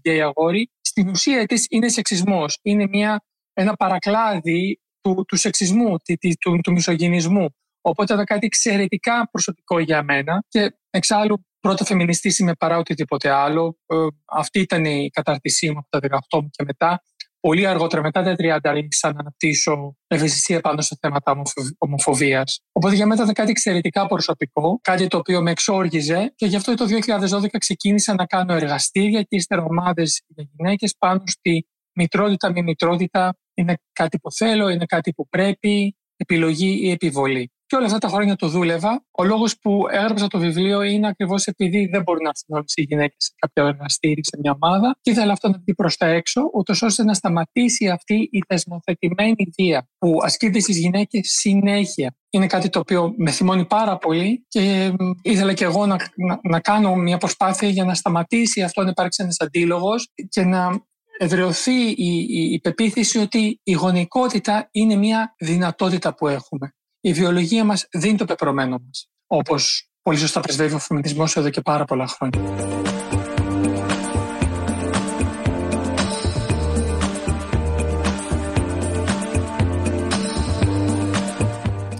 γκέι 0.00 0.20
αγόρι, 0.20 0.70
στην 0.80 1.08
ουσία 1.08 1.46
της 1.46 1.66
είναι 1.70 1.88
σεξισμός. 1.88 2.58
Είναι 2.62 2.86
μια, 2.86 3.24
ένα 3.52 3.74
παρακλάδι 3.76 4.80
του, 5.00 5.24
του 5.28 5.36
σεξισμού, 5.36 5.96
του, 5.98 6.16
του, 6.40 6.60
του 6.62 6.72
μισογενισμού. 6.72 7.54
Οπότε 7.80 8.12
ήταν 8.12 8.24
κάτι 8.24 8.46
εξαιρετικά 8.46 9.28
προσωπικό 9.30 9.78
για 9.78 10.02
μένα 10.02 10.44
και 10.48 10.76
εξάλλου 10.90 11.46
πρώτο 11.66 11.84
φεμινιστής 11.84 12.38
είμαι 12.38 12.54
παρά 12.54 12.78
οτιδήποτε 12.78 13.30
άλλο. 13.30 13.78
Ε, 13.86 13.96
αυτή 14.24 14.60
ήταν 14.60 14.84
η 14.84 15.10
κατάρτισή 15.10 15.70
μου 15.70 15.78
από 15.78 15.88
τα 15.88 16.18
18 16.30 16.40
μου 16.42 16.48
και 16.50 16.64
μετά. 16.64 17.02
Πολύ 17.40 17.66
αργότερα, 17.66 18.02
μετά 18.02 18.22
τα 18.22 18.34
30, 18.38 18.58
άρχισα 18.62 19.12
να 19.12 19.20
αναπτύσσω 19.20 19.96
ευαισθησία 20.06 20.60
πάνω 20.60 20.80
σε 20.80 20.96
θέματα 21.00 21.42
ομοφοβίας. 21.78 22.60
Οπότε 22.72 22.94
για 22.94 23.06
μένα 23.06 23.22
ήταν 23.22 23.34
κάτι 23.34 23.50
εξαιρετικά 23.50 24.06
προσωπικό, 24.06 24.78
κάτι 24.82 25.06
το 25.06 25.16
οποίο 25.16 25.42
με 25.42 25.50
εξόργιζε 25.50 26.32
και 26.36 26.46
γι' 26.46 26.56
αυτό 26.56 26.74
το 26.74 26.86
2012 26.86 27.46
ξεκίνησα 27.58 28.14
να 28.14 28.26
κάνω 28.26 28.54
εργαστήρια 28.54 29.22
και 29.22 29.36
ύστερα 29.36 29.62
ομάδες 29.62 30.22
για 30.26 30.48
γυναίκες 30.56 30.94
πάνω 30.98 31.22
στη 31.26 31.66
μητρότητα, 31.92 32.50
μη 32.50 32.62
μητρότητα. 32.62 33.36
Είναι 33.54 33.74
κάτι 33.92 34.18
που 34.18 34.32
θέλω, 34.32 34.68
είναι 34.68 34.84
κάτι 34.84 35.12
που 35.12 35.28
πρέπει, 35.28 35.96
επιλογή 36.16 36.78
ή 36.82 36.90
επιβολή. 36.90 37.50
Και 37.68 37.76
όλα 37.76 37.86
αυτά 37.86 37.98
τα 37.98 38.08
χρόνια 38.08 38.36
το 38.36 38.48
δούλευα. 38.48 39.04
Ο 39.10 39.24
λόγος 39.24 39.58
που 39.58 39.86
έγραψα 39.90 40.26
το 40.26 40.38
βιβλίο 40.38 40.82
είναι 40.82 41.06
ακριβώς 41.08 41.44
επειδή 41.44 41.86
δεν 41.86 42.02
μπορούν 42.02 42.22
να 42.22 42.28
έρθουν 42.28 42.56
όλε 42.56 42.64
οι 42.74 42.82
γυναίκες 42.82 43.24
σε 43.24 43.32
κάποιο 43.38 43.66
εργαστήρι, 43.66 44.24
σε 44.24 44.38
μια 44.42 44.58
ομάδα. 44.60 44.98
Και 45.00 45.10
ήθελα 45.10 45.32
αυτό 45.32 45.48
να 45.48 45.58
βγει 45.58 45.74
προς 45.74 45.96
τα 45.96 46.06
έξω, 46.06 46.50
ούτως 46.52 46.82
ώστε 46.82 47.04
να 47.04 47.14
σταματήσει 47.14 47.88
αυτή 47.88 48.28
η 48.32 48.42
θεσμοθετημένη 48.48 49.50
βία 49.56 49.88
που 49.98 50.18
ασκείται 50.22 50.60
στις 50.60 50.78
γυναίκες 50.78 51.28
συνέχεια. 51.30 52.16
Είναι 52.30 52.46
κάτι 52.46 52.68
το 52.68 52.78
οποίο 52.78 53.14
με 53.16 53.30
θυμώνει 53.30 53.64
πάρα 53.64 53.98
πολύ 53.98 54.44
και 54.48 54.92
ήθελα 55.22 55.52
και 55.52 55.64
εγώ 55.64 55.86
να, 55.86 55.96
να, 56.16 56.40
να 56.42 56.60
κάνω 56.60 56.94
μια 56.94 57.18
προσπάθεια 57.18 57.68
για 57.68 57.84
να 57.84 57.94
σταματήσει 57.94 58.62
αυτό 58.62 58.82
να 58.82 58.88
υπάρξει 58.88 59.22
ένας 59.22 59.36
αντίλογος 59.40 60.12
και 60.28 60.44
να 60.44 60.84
εδραιωθεί 61.18 61.88
η, 61.88 62.26
η, 62.28 62.52
η 62.52 62.60
πεποίθηση 62.60 63.18
ότι 63.18 63.60
η 63.62 63.72
γονικότητα 63.72 64.68
είναι 64.70 64.94
μια 64.94 65.34
δυνατότητα 65.38 66.14
που 66.14 66.28
έχουμε 66.28 66.70
η 67.06 67.12
βιολογία 67.12 67.64
μας 67.64 67.88
δίνει 67.90 68.16
το 68.16 68.24
πεπρωμένο 68.24 68.78
μας, 68.86 69.08
όπως 69.26 69.90
πολύ 70.02 70.18
σωστά 70.18 70.40
πρεσβεύει 70.40 70.74
ο 70.74 70.78
φεμινισμός 70.78 71.36
εδώ 71.36 71.50
και 71.50 71.60
πάρα 71.60 71.84
πολλά 71.84 72.06
χρόνια. 72.06 72.40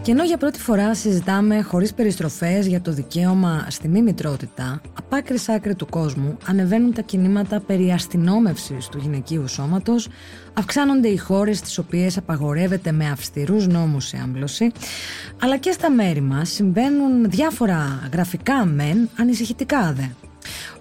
Και 0.07 0.13
ενώ 0.13 0.25
για 0.25 0.37
πρώτη 0.37 0.61
φορά 0.61 0.95
συζητάμε 0.95 1.63
χωρίς 1.63 1.95
περιστροφές 1.95 2.67
για 2.67 2.81
το 2.81 2.93
δικαίωμα 2.93 3.67
στη 3.69 3.89
μη 3.89 4.03
μητρότητα, 4.03 4.81
απ' 4.99 5.15
άκρη 5.15 5.39
άκρη 5.47 5.75
του 5.75 5.87
κόσμου 5.87 6.37
ανεβαίνουν 6.47 6.93
τα 6.93 7.03
κινήματα 7.03 7.61
περί 7.61 7.91
αστυνόμευσης 7.91 8.89
του 8.89 8.99
γυναικείου 8.99 9.49
σώματος, 9.49 10.09
αυξάνονται 10.55 11.09
οι 11.09 11.17
χώρες 11.17 11.59
στις 11.59 11.79
οποίες 11.79 12.17
απαγορεύεται 12.17 12.93
με 12.93 13.11
αυστηρούς 13.11 13.67
νόμους 13.67 14.13
η 14.13 14.19
άμβλωση, 14.23 14.73
αλλά 15.41 15.57
και 15.57 15.73
στα 15.73 15.91
μέρη 15.91 16.21
μας 16.21 16.51
συμβαίνουν 16.51 17.31
διάφορα 17.31 18.09
γραφικά 18.13 18.65
μεν, 18.65 19.09
ανησυχητικά 19.17 19.93
δε 19.93 20.26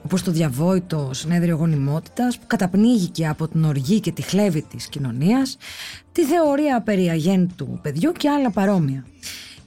όπως 0.03 0.24
το 0.24 0.31
διαβόητο 0.31 1.10
συνέδριο 1.13 1.55
γονιμότητας 1.55 2.38
που 2.38 2.48
καταπνίγηκε 2.48 3.27
από 3.27 3.48
την 3.48 3.63
οργή 3.63 4.00
και 4.00 4.12
τη 4.12 4.22
χλέβη 4.22 4.62
της 4.62 4.88
κοινωνίας, 4.88 5.57
τη 6.12 6.24
θεωρία 6.24 6.81
περί 6.81 7.07
αγέντου 7.10 7.79
παιδιού 7.81 8.12
και 8.12 8.29
άλλα 8.29 8.51
παρόμοια. 8.51 9.05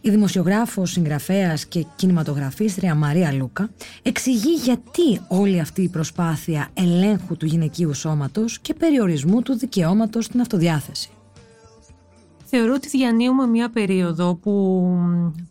Η 0.01 0.11
δημοσιογράφος, 0.11 0.91
συγγραφέας 0.91 1.67
και 1.67 1.87
κινηματογραφίστρια 1.97 2.95
Μαρία 2.95 3.33
Λούκα 3.33 3.71
εξηγεί 4.03 4.55
γιατί 4.65 5.21
όλη 5.29 5.61
αυτή 5.61 5.83
η 5.83 5.89
προσπάθεια 5.89 6.69
ελέγχου 6.75 7.37
του 7.37 7.47
γυναικείου 7.47 7.95
σώματος 7.95 8.59
και 8.59 8.75
περιορισμού 8.75 9.43
του 9.43 9.59
δικαιώματος 9.59 10.25
στην 10.25 10.41
αυτοδιάθεση. 10.41 11.11
Θεωρώ 12.51 12.75
ότι 12.75 12.89
διανύουμε 12.89 13.47
μια 13.47 13.71
περίοδο 13.71 14.35
που 14.35 14.85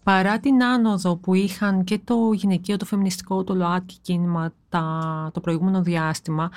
παρά 0.03 0.39
την 0.39 0.63
άνοδο 0.63 1.15
που 1.15 1.33
είχαν 1.33 1.83
και 1.83 1.99
το 2.03 2.31
γυναικείο, 2.33 2.77
το 2.77 2.85
φεμινιστικό, 2.85 3.43
το 3.43 3.55
ΛΟΑΤΚΙ 3.55 3.97
κίνημα 4.01 4.53
τα, 4.69 5.29
το 5.33 5.39
προηγούμενο 5.39 5.81
διάστημα, 5.81 6.51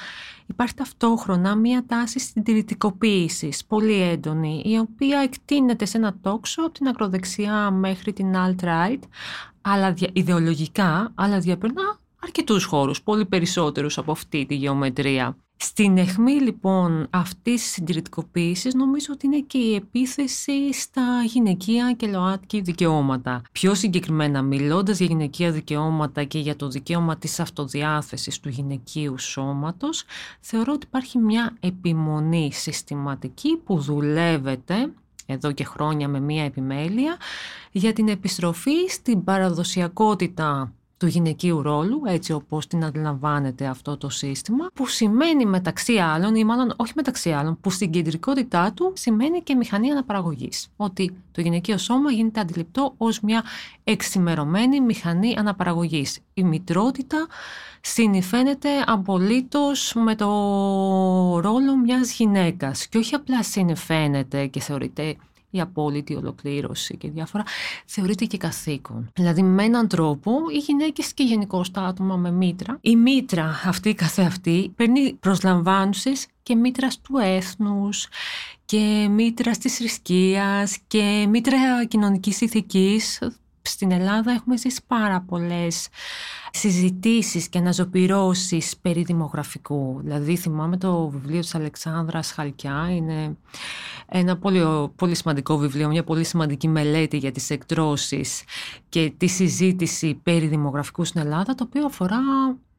υπάρχει 0.47 0.75
ταυτόχρονα 0.75 1.55
μια 1.55 1.85
τάση 1.87 2.19
συντηρητικοποίηση 2.19 3.53
πολύ 3.67 4.03
έντονη, 4.03 4.63
η 4.65 4.79
οποία 4.79 5.19
εκτείνεται 5.19 5.85
σε 5.85 5.97
ένα 5.97 6.17
τόξο 6.21 6.63
από 6.63 6.73
την 6.73 6.89
ακροδεξιά 6.89 7.71
μέχρι 7.71 8.13
την 8.13 8.33
alt-right, 8.35 9.03
αλλά 9.61 9.95
ιδεολογικά, 10.13 11.13
αλλά 11.15 11.39
διαπερνά 11.39 12.00
αρκετούς 12.23 12.65
χώρους, 12.65 13.03
πολύ 13.03 13.27
περισσότερους 13.27 13.99
από 13.99 14.13
αυτή 14.13 14.47
τη 14.47 14.55
γεωμετρία. 14.55 15.37
Στην 15.63 15.99
αιχμή 15.99 16.33
λοιπόν 16.33 17.07
αυτής 17.11 17.63
της 17.63 17.71
συντηρητικοποίησης 17.71 18.75
νομίζω 18.75 19.07
ότι 19.13 19.27
είναι 19.27 19.41
και 19.41 19.59
η 19.59 19.75
επίθεση 19.75 20.73
στα 20.73 21.23
γυναικεία 21.27 21.93
και 21.93 22.07
ΛΟΑΤΚΙ 22.07 22.61
δικαιώματα. 22.61 23.43
Πιο 23.53 23.75
συγκεκριμένα 23.75 24.43
μιλώντας 24.43 24.99
για 24.99 25.07
γυναικεία 25.07 25.51
δικαιώματα 25.51 26.25
και 26.25 26.39
για 26.39 26.57
το 26.57 26.69
δικαίωμα 26.69 27.17
της 27.17 27.41
αυτοδιάθεσης 27.41 28.41
του 28.41 28.49
γυναικείου 28.49 29.19
σώματος, 29.19 30.05
θεωρώ 30.41 30.73
ότι 30.73 30.87
υπάρχει 30.87 31.19
μια 31.19 31.57
επιμονή 31.61 32.53
συστηματική 32.53 33.57
που 33.57 33.79
δουλεύεται 33.79 34.93
εδώ 35.27 35.53
και 35.53 35.65
χρόνια 35.65 36.09
με 36.09 36.21
μία 36.21 36.45
επιμέλεια 36.45 37.17
για 37.71 37.93
την 37.93 38.09
επιστροφή 38.09 38.89
στην 38.89 39.25
παραδοσιακότητα 39.25 40.73
του 41.01 41.07
γυναικείου 41.07 41.63
ρόλου, 41.63 42.03
έτσι 42.07 42.33
όπως 42.33 42.67
την 42.67 42.85
αντιλαμβάνεται 42.85 43.67
αυτό 43.67 43.97
το 43.97 44.09
σύστημα, 44.09 44.71
που 44.75 44.87
σημαίνει 44.87 45.47
μεταξύ 45.47 45.97
άλλων, 45.97 46.35
ή 46.35 46.45
μάλλον 46.45 46.75
όχι 46.77 46.93
μεταξύ 46.97 47.31
άλλων, 47.31 47.59
που 47.61 47.71
στην 47.71 47.91
κεντρικότητά 47.91 48.73
του 48.73 48.93
σημαίνει 48.97 49.43
και 49.43 49.55
μηχανή 49.55 49.91
αναπαραγωγής. 49.91 50.69
Ότι 50.77 51.17
το 51.33 51.41
γυναικείο 51.41 51.79
σώμα 51.79 52.11
γίνεται 52.11 52.41
αντιληπτό 52.41 52.95
ως 52.97 53.21
μια 53.21 53.45
εξημερωμένη 53.85 54.81
μηχανή 54.81 55.35
αναπαραγωγής. 55.39 56.19
Η 56.35 56.45
μητρότητα 56.45 57.27
συνηφαίνεται 57.81 58.69
απολύτως 58.87 59.93
με 59.95 60.15
το 60.15 60.27
ρόλο 61.41 61.77
μιας 61.77 62.13
γυναίκας 62.13 62.87
και 62.87 62.99
όχι 62.99 63.15
απλά 63.15 63.43
συνηφαίνεται 63.43 64.47
και 64.47 64.61
θεωρείται 64.61 65.17
η 65.51 65.61
απόλυτη 65.61 66.15
ολοκλήρωση 66.15 66.97
και 66.97 67.11
διάφορα, 67.11 67.45
θεωρείται 67.87 68.25
και 68.25 68.37
καθήκον. 68.37 69.11
Δηλαδή, 69.15 69.43
με 69.43 69.65
έναν 69.65 69.89
τρόπο, 69.89 70.33
οι 70.55 70.59
γυναίκες 70.59 71.15
και 71.15 71.23
γενικώ 71.23 71.65
τα 71.73 71.81
άτομα 71.81 72.17
με 72.17 72.31
μήτρα, 72.31 72.79
η 72.81 72.97
μήτρα 72.97 73.61
αυτή 73.67 73.95
καθεαυτή 73.95 74.73
παίρνει 74.77 75.13
προσλαμβάνουσες 75.13 76.27
και 76.43 76.55
μήτρα 76.55 76.89
του 76.89 77.17
έθνους 77.17 78.09
και 78.65 79.09
μήτρα 79.11 79.53
της 79.53 79.77
θρησκείας 79.77 80.79
και 80.87 81.27
μήτρα 81.29 81.85
κοινωνικής 81.89 82.41
ηθικής 82.41 83.19
στην 83.71 83.91
Ελλάδα 83.91 84.33
έχουμε 84.33 84.57
ζήσει 84.57 84.81
πάρα 84.87 85.21
πολλές 85.21 85.89
συζητήσεις 86.51 87.49
και 87.49 87.59
αναζωπυρώσεις 87.59 88.77
περί 88.77 89.03
δημογραφικού. 89.03 90.01
Δηλαδή 90.03 90.37
θυμάμαι 90.37 90.77
το 90.77 91.09
βιβλίο 91.09 91.41
της 91.41 91.55
Αλεξάνδρας 91.55 92.33
Χαλκιά, 92.33 92.89
είναι 92.91 93.37
ένα 94.07 94.37
πολύ, 94.37 94.91
πολύ 94.97 95.15
σημαντικό 95.15 95.57
βιβλίο, 95.57 95.89
μια 95.89 96.05
πολύ 96.05 96.25
σημαντική 96.25 96.69
μελέτη 96.69 97.17
για 97.17 97.33
τις 97.33 97.51
εκτρώσεις 97.51 98.43
και 98.89 99.13
τη 99.17 99.27
συζήτηση 99.27 100.15
περί 100.23 100.47
δημογραφικού 100.47 101.05
στην 101.05 101.21
Ελλάδα, 101.21 101.55
το 101.55 101.65
οποίο 101.67 101.85
αφορά 101.87 102.19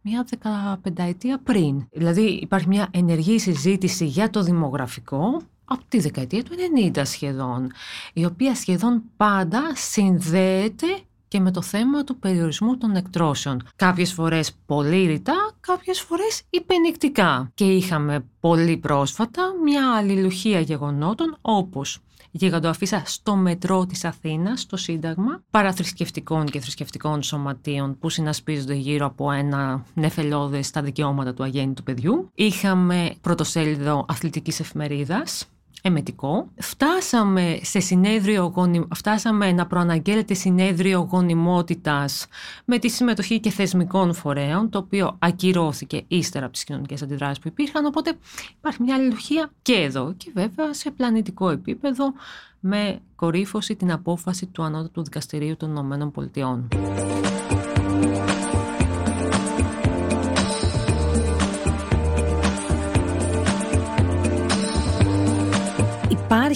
μια 0.02 0.26
δεκαπενταετία 0.30 1.40
πριν. 1.44 1.88
Δηλαδή 1.92 2.22
υπάρχει 2.22 2.68
μια 2.68 2.88
ενεργή 2.92 3.40
συζήτηση 3.40 4.06
για 4.06 4.30
το 4.30 4.44
δημογραφικό 4.44 5.42
από 5.72 5.84
τη 5.88 6.00
δεκαετία 6.00 6.44
του 6.44 6.52
90 6.94 7.02
σχεδόν, 7.04 7.72
η 8.14 8.26
οποία 8.26 8.56
σχεδόν 8.56 9.04
πάντα 9.18 9.62
συνδέεται 9.76 10.88
και 11.28 11.40
με 11.40 11.52
το 11.52 11.62
θέμα 11.62 12.04
του 12.04 12.18
περιορισμού 12.18 12.78
των 12.78 12.96
εκτρώσεων. 12.96 13.68
Κάποιες 13.76 14.14
φορές 14.14 14.52
πολύ 14.66 15.06
ρητά, 15.06 15.52
κάποιες 15.60 16.00
φορές 16.00 16.42
υπενικτικά. 16.50 17.52
Και 17.54 17.66
είχαμε 17.66 18.26
πολύ 18.40 18.78
πρόσφατα 18.78 19.54
μια 19.64 19.96
αλληλουχία 19.96 20.60
γεγονότων 20.60 21.38
όπως 21.42 22.00
γιγαντοαφίσα 22.32 23.02
στο 23.06 23.36
μετρό 23.36 23.86
της 23.86 24.06
Αθήνας, 24.06 24.62
στο 24.62 24.78
Σύνταγμα, 24.78 25.44
παραθρησκευτικών 25.52 26.46
και 26.46 26.60
θρησκευτικών 26.60 27.24
σωματείων 27.24 27.98
που 28.00 28.10
συνασπίζονται 28.10 28.74
γύρω 28.74 29.06
από 29.06 29.32
ένα 29.32 29.86
νεφελώδες 29.94 30.68
στα 30.68 30.82
δικαιώματα 30.82 31.34
του 31.34 31.44
αγέννητου 31.44 31.84
παιδιού. 31.84 32.30
Είχαμε 32.36 33.14
πρωτοσέλιδο 33.22 34.06
αθλητικής 34.08 34.60
εφημερίδας, 34.60 35.46
εμετικό. 35.82 36.48
Φτάσαμε, 36.56 37.60
σε 37.62 37.80
συνέδριο, 37.80 38.54
φτάσαμε 38.96 39.52
να 39.52 39.68
προαναγγέλλεται 39.68 40.34
συνέδριο 40.34 41.08
γονιμότητας 41.12 42.28
με 42.66 42.80
τη 42.80 42.90
συμμετοχή 42.90 43.40
και 43.40 43.50
θεσμικών 43.50 44.14
φορέων, 44.14 44.70
το 44.70 44.78
οποίο 44.78 45.16
ακυρώθηκε 45.20 46.04
ύστερα 46.08 46.46
από 46.46 46.54
τις 46.54 46.64
κοινωνικές 46.64 47.02
αντιδράσεις 47.02 47.40
που 47.40 47.48
υπήρχαν, 47.48 47.86
οπότε 47.86 48.14
υπάρχει 48.58 48.84
μια 48.84 48.96
αλληλουχία 48.96 49.52
και 49.62 49.74
εδώ 49.74 50.14
και 50.18 50.32
βέβαια 50.34 50.74
σε 50.74 50.92
πλανητικό 50.92 51.50
επίπεδο 51.50 52.14
με 52.60 53.00
κορύφωση 53.16 53.76
την 53.76 53.92
απόφαση 53.92 54.46
του 54.46 54.64
Ανώτατου 54.64 55.04
Δικαστηρίου 55.04 55.58
των 55.58 55.70
Ηνωμένων 55.70 56.12
Πολιτειών. 56.12 56.68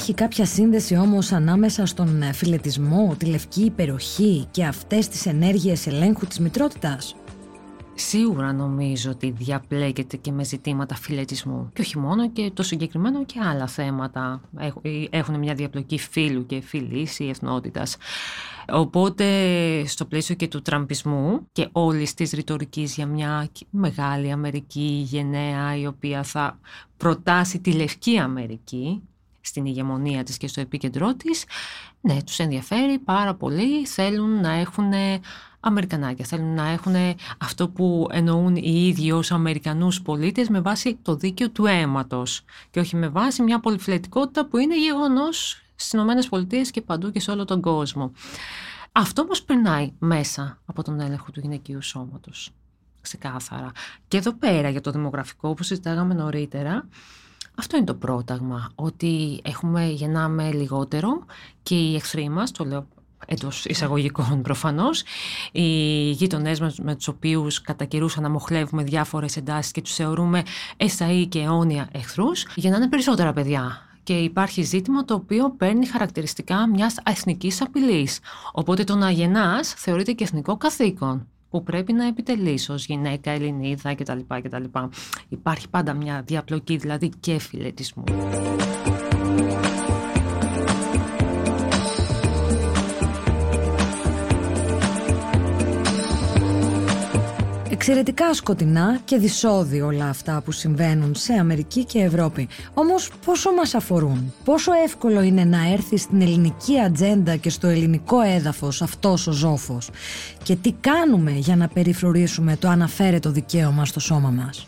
Υπάρχει 0.07 0.23
κάποια 0.23 0.45
σύνδεση 0.45 0.97
όμως 0.97 1.31
ανάμεσα 1.31 1.85
στον 1.85 2.21
ε, 2.21 2.33
φιλετισμό, 2.33 3.15
τη 3.17 3.25
λευκή 3.25 3.63
υπεροχή 3.63 4.47
και 4.51 4.65
αυτές 4.65 5.07
τις 5.07 5.25
ενέργειες 5.25 5.87
ελέγχου 5.87 6.25
της 6.25 6.39
μητρότητας; 6.39 7.15
Σίγουρα 7.93 8.53
νομίζω 8.53 9.11
ότι 9.11 9.31
διαπλέκεται 9.37 10.17
και 10.17 10.31
με 10.31 10.43
ζητήματα 10.43 10.95
φιλετισμού. 10.95 11.69
Και 11.73 11.81
όχι 11.81 11.97
μόνο 11.97 12.29
και 12.29 12.51
το 12.53 12.63
συγκεκριμένο 12.63 13.25
και 13.25 13.39
άλλα 13.39 13.67
θέματα 13.67 14.41
έχουν 15.09 15.39
μια 15.39 15.53
διαπλοκή 15.53 15.97
φίλου 15.97 16.45
και 16.45 16.61
φιλής 16.61 17.19
ή 17.19 17.29
εθνότητας. 17.29 17.97
Οπότε 18.71 19.25
στο 19.85 20.05
πλαίσιο 20.05 20.35
και 20.35 20.47
του 20.47 20.61
τραμπισμού 20.61 21.47
και 21.51 21.67
όλης 21.71 22.13
της 22.13 22.31
ρητορικής 22.31 22.95
για 22.95 23.05
μια 23.05 23.49
μεγάλη 23.69 24.31
Αμερική 24.31 25.05
γενναία 25.09 25.77
η 25.77 25.87
οποία 25.87 26.23
θα 26.23 26.59
προτάσει 26.97 27.59
τη 27.59 27.71
Λευκή 27.71 28.17
Αμερική 28.17 29.01
στην 29.47 29.65
ηγεμονία 29.65 30.23
της 30.23 30.37
και 30.37 30.47
στο 30.47 30.61
επίκεντρό 30.61 31.15
της, 31.15 31.43
ναι, 32.01 32.23
τους 32.23 32.39
ενδιαφέρει 32.39 32.99
πάρα 32.99 33.35
πολύ, 33.35 33.85
θέλουν 33.85 34.41
να 34.41 34.51
έχουν 34.51 34.93
Αμερικανάκια, 35.59 36.25
θέλουν 36.25 36.53
να 36.53 36.67
έχουν 36.67 36.95
αυτό 37.37 37.69
που 37.69 38.07
εννοούν 38.11 38.55
οι 38.55 38.87
ίδιοι 38.87 39.11
ως 39.11 39.31
Αμερικανούς 39.31 40.01
πολίτες 40.01 40.49
με 40.49 40.61
βάση 40.61 40.97
το 41.01 41.15
δίκαιο 41.15 41.49
του 41.49 41.65
αίματος 41.65 42.41
και 42.69 42.79
όχι 42.79 42.95
με 42.95 43.07
βάση 43.07 43.41
μια 43.41 43.59
πολυφιλετικότητα 43.59 44.45
που 44.45 44.57
είναι 44.57 44.79
γεγονός 44.79 45.61
στις 45.75 45.93
ΗΠΑ 45.93 46.61
και 46.71 46.81
παντού 46.81 47.11
και 47.11 47.19
σε 47.19 47.31
όλο 47.31 47.45
τον 47.45 47.61
κόσμο. 47.61 48.11
Αυτό 48.91 49.21
όμως 49.21 49.43
περνάει 49.43 49.91
μέσα 49.99 50.61
από 50.65 50.83
τον 50.83 50.99
έλεγχο 50.99 51.31
του 51.31 51.39
γυναικείου 51.39 51.81
σώματος. 51.81 52.51
Ξεκάθαρα. 53.01 53.71
Και 54.07 54.17
εδώ 54.17 54.33
πέρα 54.33 54.69
για 54.69 54.81
το 54.81 54.91
δημογραφικό, 54.91 55.49
όπως 55.49 55.67
συζητάγαμε 55.67 56.13
νωρίτερα, 56.13 56.87
αυτό 57.57 57.77
είναι 57.77 57.85
το 57.85 57.93
πρόταγμα, 57.93 58.71
ότι 58.75 59.39
έχουμε, 59.43 59.85
γεννάμε 59.85 60.51
λιγότερο 60.51 61.25
και 61.63 61.75
οι 61.75 61.95
εχθροί 61.95 62.29
μας, 62.29 62.51
το 62.51 62.65
λέω 62.65 62.87
εντός 63.27 63.65
εισαγωγικών 63.65 64.41
προφανώς, 64.41 65.03
οι 65.51 65.61
γείτονές 66.11 66.59
μας 66.59 66.79
με 66.79 66.95
τους 66.95 67.07
οποίους 67.07 67.61
κατά 67.61 67.85
καιρούς 67.85 68.17
αναμοχλεύουμε 68.17 68.83
διάφορες 68.83 69.37
εντάσεις 69.37 69.71
και 69.71 69.81
τους 69.81 69.93
θεωρούμε 69.93 70.43
εσαί 70.77 71.25
και 71.25 71.39
αιώνια 71.39 71.89
εχθρούς, 71.91 72.47
γεννάνε 72.55 72.89
περισσότερα 72.89 73.33
παιδιά. 73.33 73.79
Και 74.03 74.13
υπάρχει 74.13 74.61
ζήτημα 74.61 75.05
το 75.05 75.13
οποίο 75.13 75.49
παίρνει 75.49 75.85
χαρακτηριστικά 75.85 76.67
μιας 76.67 76.95
εθνικής 77.03 77.61
απειλής. 77.61 78.19
Οπότε 78.53 78.83
το 78.83 78.95
να 78.95 79.11
γεννάς 79.11 79.73
θεωρείται 79.73 80.11
και 80.11 80.23
εθνικό 80.23 80.57
καθήκον 80.57 81.27
που 81.55 81.63
πρέπει 81.63 81.93
να 81.93 82.07
επιτελείς 82.07 82.69
ως 82.69 82.85
γυναίκα, 82.85 83.31
Ελληνίδα 83.31 83.95
κτλ. 83.95 84.19
κτλ. 84.27 84.63
Υπάρχει 85.29 85.69
πάντα 85.69 85.93
μια 85.93 86.21
διαπλοκή 86.25 86.77
δηλαδή 86.77 87.09
και 87.19 87.39
φιλετισμού. 87.39 88.03
Εξαιρετικά 97.87 98.33
σκοτεινά 98.33 98.99
και 99.05 99.17
δυσόδη 99.17 99.81
όλα 99.81 100.09
αυτά 100.09 100.41
που 100.45 100.51
συμβαίνουν 100.51 101.15
σε 101.15 101.33
Αμερική 101.33 101.85
και 101.85 101.99
Ευρώπη. 101.99 102.47
Όμως 102.73 103.11
πόσο 103.25 103.51
μας 103.51 103.75
αφορούν, 103.75 104.33
πόσο 104.43 104.71
εύκολο 104.85 105.21
είναι 105.21 105.43
να 105.43 105.71
έρθει 105.71 105.97
στην 105.97 106.21
ελληνική 106.21 106.79
ατζέντα 106.79 107.35
και 107.35 107.49
στο 107.49 107.67
ελληνικό 107.67 108.21
έδαφος 108.21 108.81
αυτός 108.81 109.27
ο 109.27 109.31
ζώφος; 109.31 109.89
Και 110.43 110.55
τι 110.55 110.71
κάνουμε 110.71 111.31
για 111.31 111.55
να 111.55 111.67
περιφρουρήσουμε 111.67 112.55
το 112.55 112.67
αναφέρετο 112.67 113.31
δικαίωμα 113.31 113.85
στο 113.85 113.99
σώμα 113.99 114.29
μας; 114.29 114.67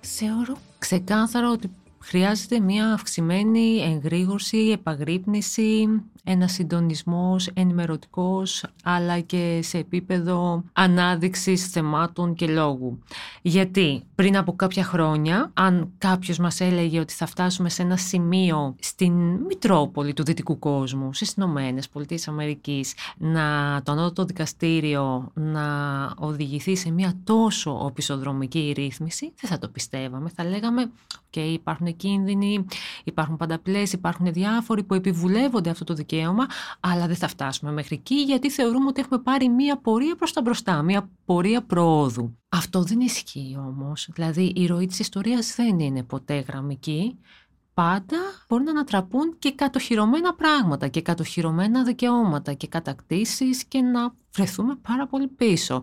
Θεωρώ 0.00 0.56
ξεκάθαρο 0.78 1.50
ότι 1.50 1.70
χρειάζεται 2.04 2.60
μια 2.60 2.92
αυξημένη 2.92 3.82
εγρήγορση, 3.82 4.58
επαγρύπνηση, 4.58 5.88
ένα 6.24 6.48
συντονισμός 6.48 7.46
ενημερωτικός 7.54 8.64
αλλά 8.82 9.20
και 9.20 9.60
σε 9.62 9.78
επίπεδο 9.78 10.64
ανάδειξης 10.72 11.66
θεμάτων 11.66 12.34
και 12.34 12.46
λόγου. 12.46 12.98
Γιατί 13.42 14.02
πριν 14.14 14.36
από 14.36 14.56
κάποια 14.56 14.84
χρόνια 14.84 15.50
αν 15.54 15.92
κάποιος 15.98 16.38
μας 16.38 16.60
έλεγε 16.60 17.00
ότι 17.00 17.12
θα 17.12 17.26
φτάσουμε 17.26 17.68
σε 17.68 17.82
ένα 17.82 17.96
σημείο 17.96 18.74
στην 18.80 19.12
Μητρόπολη 19.46 20.12
του 20.12 20.24
Δυτικού 20.24 20.58
κόσμου, 20.58 21.14
στις 21.14 21.32
Ηνωμένες 21.32 21.88
Πολιτείες 21.88 22.28
Αμερικής, 22.28 22.94
να 23.16 23.80
το 23.84 23.92
ανώτατο 23.92 24.24
δικαστήριο 24.24 25.30
να 25.34 25.66
οδηγηθεί 26.16 26.76
σε 26.76 26.90
μια 26.90 27.12
τόσο 27.24 27.84
οπισθοδρομική 27.84 28.72
ρύθμιση, 28.76 29.32
δεν 29.40 29.50
θα 29.50 29.58
το 29.58 29.68
πιστεύαμε. 29.68 30.30
Θα 30.34 30.44
λέγαμε, 30.44 30.90
και 31.34 31.40
υπάρχουν 31.40 31.96
κίνδυνοι, 31.96 32.64
υπάρχουν 33.04 33.36
πανταπλές, 33.36 33.92
υπάρχουν 33.92 34.32
διάφοροι 34.32 34.82
που 34.82 34.94
επιβουλεύονται 34.94 35.70
αυτό 35.70 35.84
το 35.84 35.94
δικαίωμα 35.94 36.12
δικαίωμα, 36.14 36.46
αλλά 36.80 37.06
δεν 37.06 37.16
θα 37.16 37.28
φτάσουμε 37.28 37.72
μέχρι 37.72 37.96
εκεί 37.96 38.14
γιατί 38.14 38.50
θεωρούμε 38.50 38.86
ότι 38.86 39.00
έχουμε 39.00 39.18
πάρει 39.18 39.48
μία 39.48 39.76
πορεία 39.76 40.14
προς 40.14 40.32
τα 40.32 40.42
μπροστά, 40.42 40.82
μία 40.82 41.10
πορεία 41.24 41.62
προόδου. 41.62 42.38
Αυτό 42.48 42.82
δεν 42.82 43.00
ισχύει 43.00 43.56
όμως. 43.58 44.08
Δηλαδή 44.12 44.52
η 44.56 44.66
ροή 44.66 44.86
της 44.86 44.98
ιστορίας 44.98 45.54
δεν 45.54 45.78
είναι 45.78 46.02
ποτέ 46.02 46.38
γραμμική. 46.48 47.18
Πάντα 47.74 48.16
μπορεί 48.48 48.64
να 48.64 48.70
ανατραπούν 48.70 49.36
και 49.38 49.52
κατοχυρωμένα 49.52 50.34
πράγματα 50.34 50.88
και 50.88 51.02
κατοχυρωμένα 51.02 51.84
δικαιώματα 51.84 52.52
και 52.52 52.66
κατακτήσεις 52.66 53.64
και 53.64 53.80
να 53.80 54.14
βρεθούμε 54.34 54.76
πάρα 54.76 55.06
πολύ 55.06 55.28
πίσω. 55.28 55.80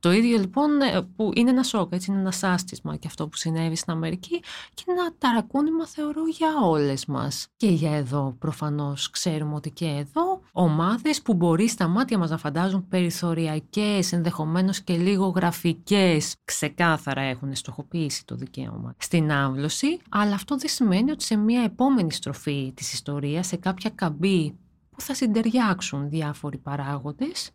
Το 0.00 0.12
ίδιο 0.12 0.38
λοιπόν 0.38 0.80
ε, 0.80 1.00
που 1.16 1.30
είναι 1.34 1.50
ένα 1.50 1.62
σοκ, 1.62 1.92
έτσι 1.92 2.10
είναι 2.10 2.20
ένα 2.20 2.30
σάστισμα 2.30 2.96
και 2.96 3.06
αυτό 3.06 3.28
που 3.28 3.36
συνέβη 3.36 3.76
στην 3.76 3.92
Αμερική 3.92 4.40
και 4.74 4.84
ένα 4.86 5.14
ταρακούνημα 5.18 5.86
θεωρώ 5.86 6.26
για 6.26 6.48
όλες 6.62 7.06
μας. 7.06 7.46
Και 7.56 7.66
για 7.66 7.96
εδώ 7.96 8.36
προφανώς 8.38 9.10
ξέρουμε 9.10 9.54
ότι 9.54 9.70
και 9.70 9.84
εδώ 9.86 10.40
ομάδες 10.52 11.22
που 11.22 11.34
μπορεί 11.34 11.68
στα 11.68 11.88
μάτια 11.88 12.18
μας 12.18 12.30
να 12.30 12.38
φαντάζουν 12.38 12.88
περιθωριακές, 12.88 14.12
ενδεχομένως 14.12 14.80
και 14.80 14.96
λίγο 14.96 15.26
γραφικές, 15.26 16.36
ξεκάθαρα 16.44 17.20
έχουν 17.20 17.54
στοχοποιήσει 17.54 18.24
το 18.24 18.34
δικαίωμα 18.34 18.94
στην 18.98 19.32
άμβλωση, 19.32 19.98
αλλά 20.08 20.34
αυτό 20.34 20.56
δεν 20.56 20.68
σημαίνει 20.68 21.10
ότι 21.10 21.24
σε 21.24 21.36
μια 21.36 21.62
επόμενη 21.62 22.12
στροφή 22.12 22.72
της 22.74 22.92
ιστορίας, 22.92 23.46
σε 23.46 23.56
κάποια 23.56 23.90
καμπή 23.90 24.56
που 24.90 25.00
θα 25.00 25.14
συντεριάξουν 25.14 26.08
διάφοροι 26.08 26.58
παράγοντες, 26.58 27.50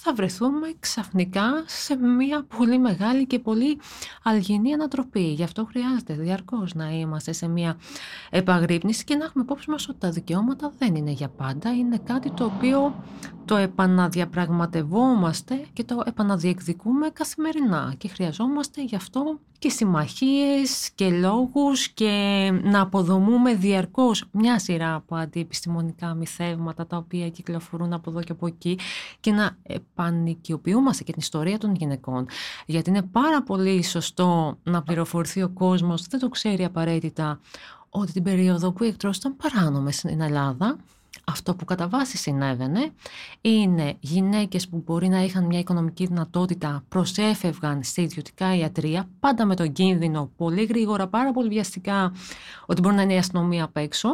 θα 0.00 0.14
βρεθούμε 0.14 0.74
ξαφνικά 0.80 1.64
σε 1.66 1.96
μια 1.96 2.46
πολύ 2.56 2.78
μεγάλη 2.78 3.26
και 3.26 3.38
πολύ 3.38 3.78
αλγινή 4.22 4.72
ανατροπή. 4.72 5.20
Γι' 5.20 5.42
αυτό 5.42 5.64
χρειάζεται 5.64 6.14
διαρκώς 6.14 6.74
να 6.74 6.90
είμαστε 6.90 7.32
σε 7.32 7.48
μια 7.48 7.76
επαγρύπνηση 8.30 9.04
και 9.04 9.14
να 9.14 9.24
έχουμε 9.24 9.44
υπόψη 9.44 9.70
μας 9.70 9.88
ότι 9.88 9.98
τα 9.98 10.10
δικαιώματα 10.10 10.72
δεν 10.78 10.94
είναι 10.94 11.10
για 11.10 11.28
πάντα. 11.28 11.74
Είναι 11.74 11.98
κάτι 11.98 12.30
το 12.30 12.44
οποίο 12.44 13.04
το 13.44 13.56
επαναδιαπραγματευόμαστε 13.56 15.66
και 15.72 15.84
το 15.84 16.02
επαναδιεκδικούμε 16.06 17.08
καθημερινά 17.08 17.94
και 17.98 18.08
χρειαζόμαστε 18.08 18.82
γι' 18.82 18.96
αυτό 18.96 19.40
και 19.58 19.68
συμμαχίες 19.68 20.90
και 20.94 21.10
λόγους 21.10 21.88
και 21.88 22.10
να 22.62 22.80
αποδομούμε 22.80 23.54
διαρκώς 23.54 24.24
μια 24.30 24.58
σειρά 24.58 24.94
από 24.94 25.16
αντιεπιστημονικά 25.16 26.14
μυθεύματα 26.14 26.86
τα 26.86 26.96
οποία 26.96 27.28
κυκλοφορούν 27.28 27.92
από 27.92 28.10
εδώ 28.10 28.22
και 28.22 28.32
από 28.32 28.46
εκεί 28.46 28.78
και 29.20 29.32
να 29.32 29.56
επανοικιοποιούμαστε 29.62 31.04
και 31.04 31.12
την 31.12 31.20
ιστορία 31.20 31.58
των 31.58 31.74
γυναικών. 31.74 32.26
Γιατί 32.66 32.90
είναι 32.90 33.02
πάρα 33.02 33.42
πολύ 33.42 33.82
σωστό 33.82 34.58
να 34.62 34.82
πληροφορηθεί 34.82 35.42
ο 35.42 35.48
κόσμος, 35.48 36.06
δεν 36.06 36.20
το 36.20 36.28
ξέρει 36.28 36.64
απαραίτητα, 36.64 37.40
ότι 37.90 38.12
την 38.12 38.22
περίοδο 38.22 38.72
που 38.72 38.84
οι 38.84 38.86
εκτρώσεις 38.86 39.18
ήταν 39.18 39.36
παράνομες 39.36 39.96
στην 39.96 40.20
Ελλάδα 40.20 40.76
αυτό 41.28 41.54
που 41.54 41.64
κατά 41.64 41.88
βάση 41.88 42.16
συνέβαινε 42.16 42.92
είναι 43.40 43.96
γυναίκες 44.00 44.68
που 44.68 44.82
μπορεί 44.86 45.08
να 45.08 45.22
είχαν 45.22 45.44
μια 45.44 45.58
οικονομική 45.58 46.06
δυνατότητα 46.06 46.84
προσέφευγαν 46.88 47.82
σε 47.82 48.02
ιδιωτικά 48.02 48.56
ιατρία 48.56 49.08
πάντα 49.20 49.46
με 49.46 49.54
τον 49.54 49.72
κίνδυνο 49.72 50.30
πολύ 50.36 50.64
γρήγορα, 50.64 51.06
πάρα 51.08 51.32
πολύ 51.32 51.48
βιαστικά 51.48 52.12
ότι 52.66 52.80
μπορεί 52.80 52.94
να 52.94 53.02
είναι 53.02 53.14
η 53.14 53.18
αστυνομία 53.18 53.64
απ' 53.64 53.76
έξω. 53.76 54.08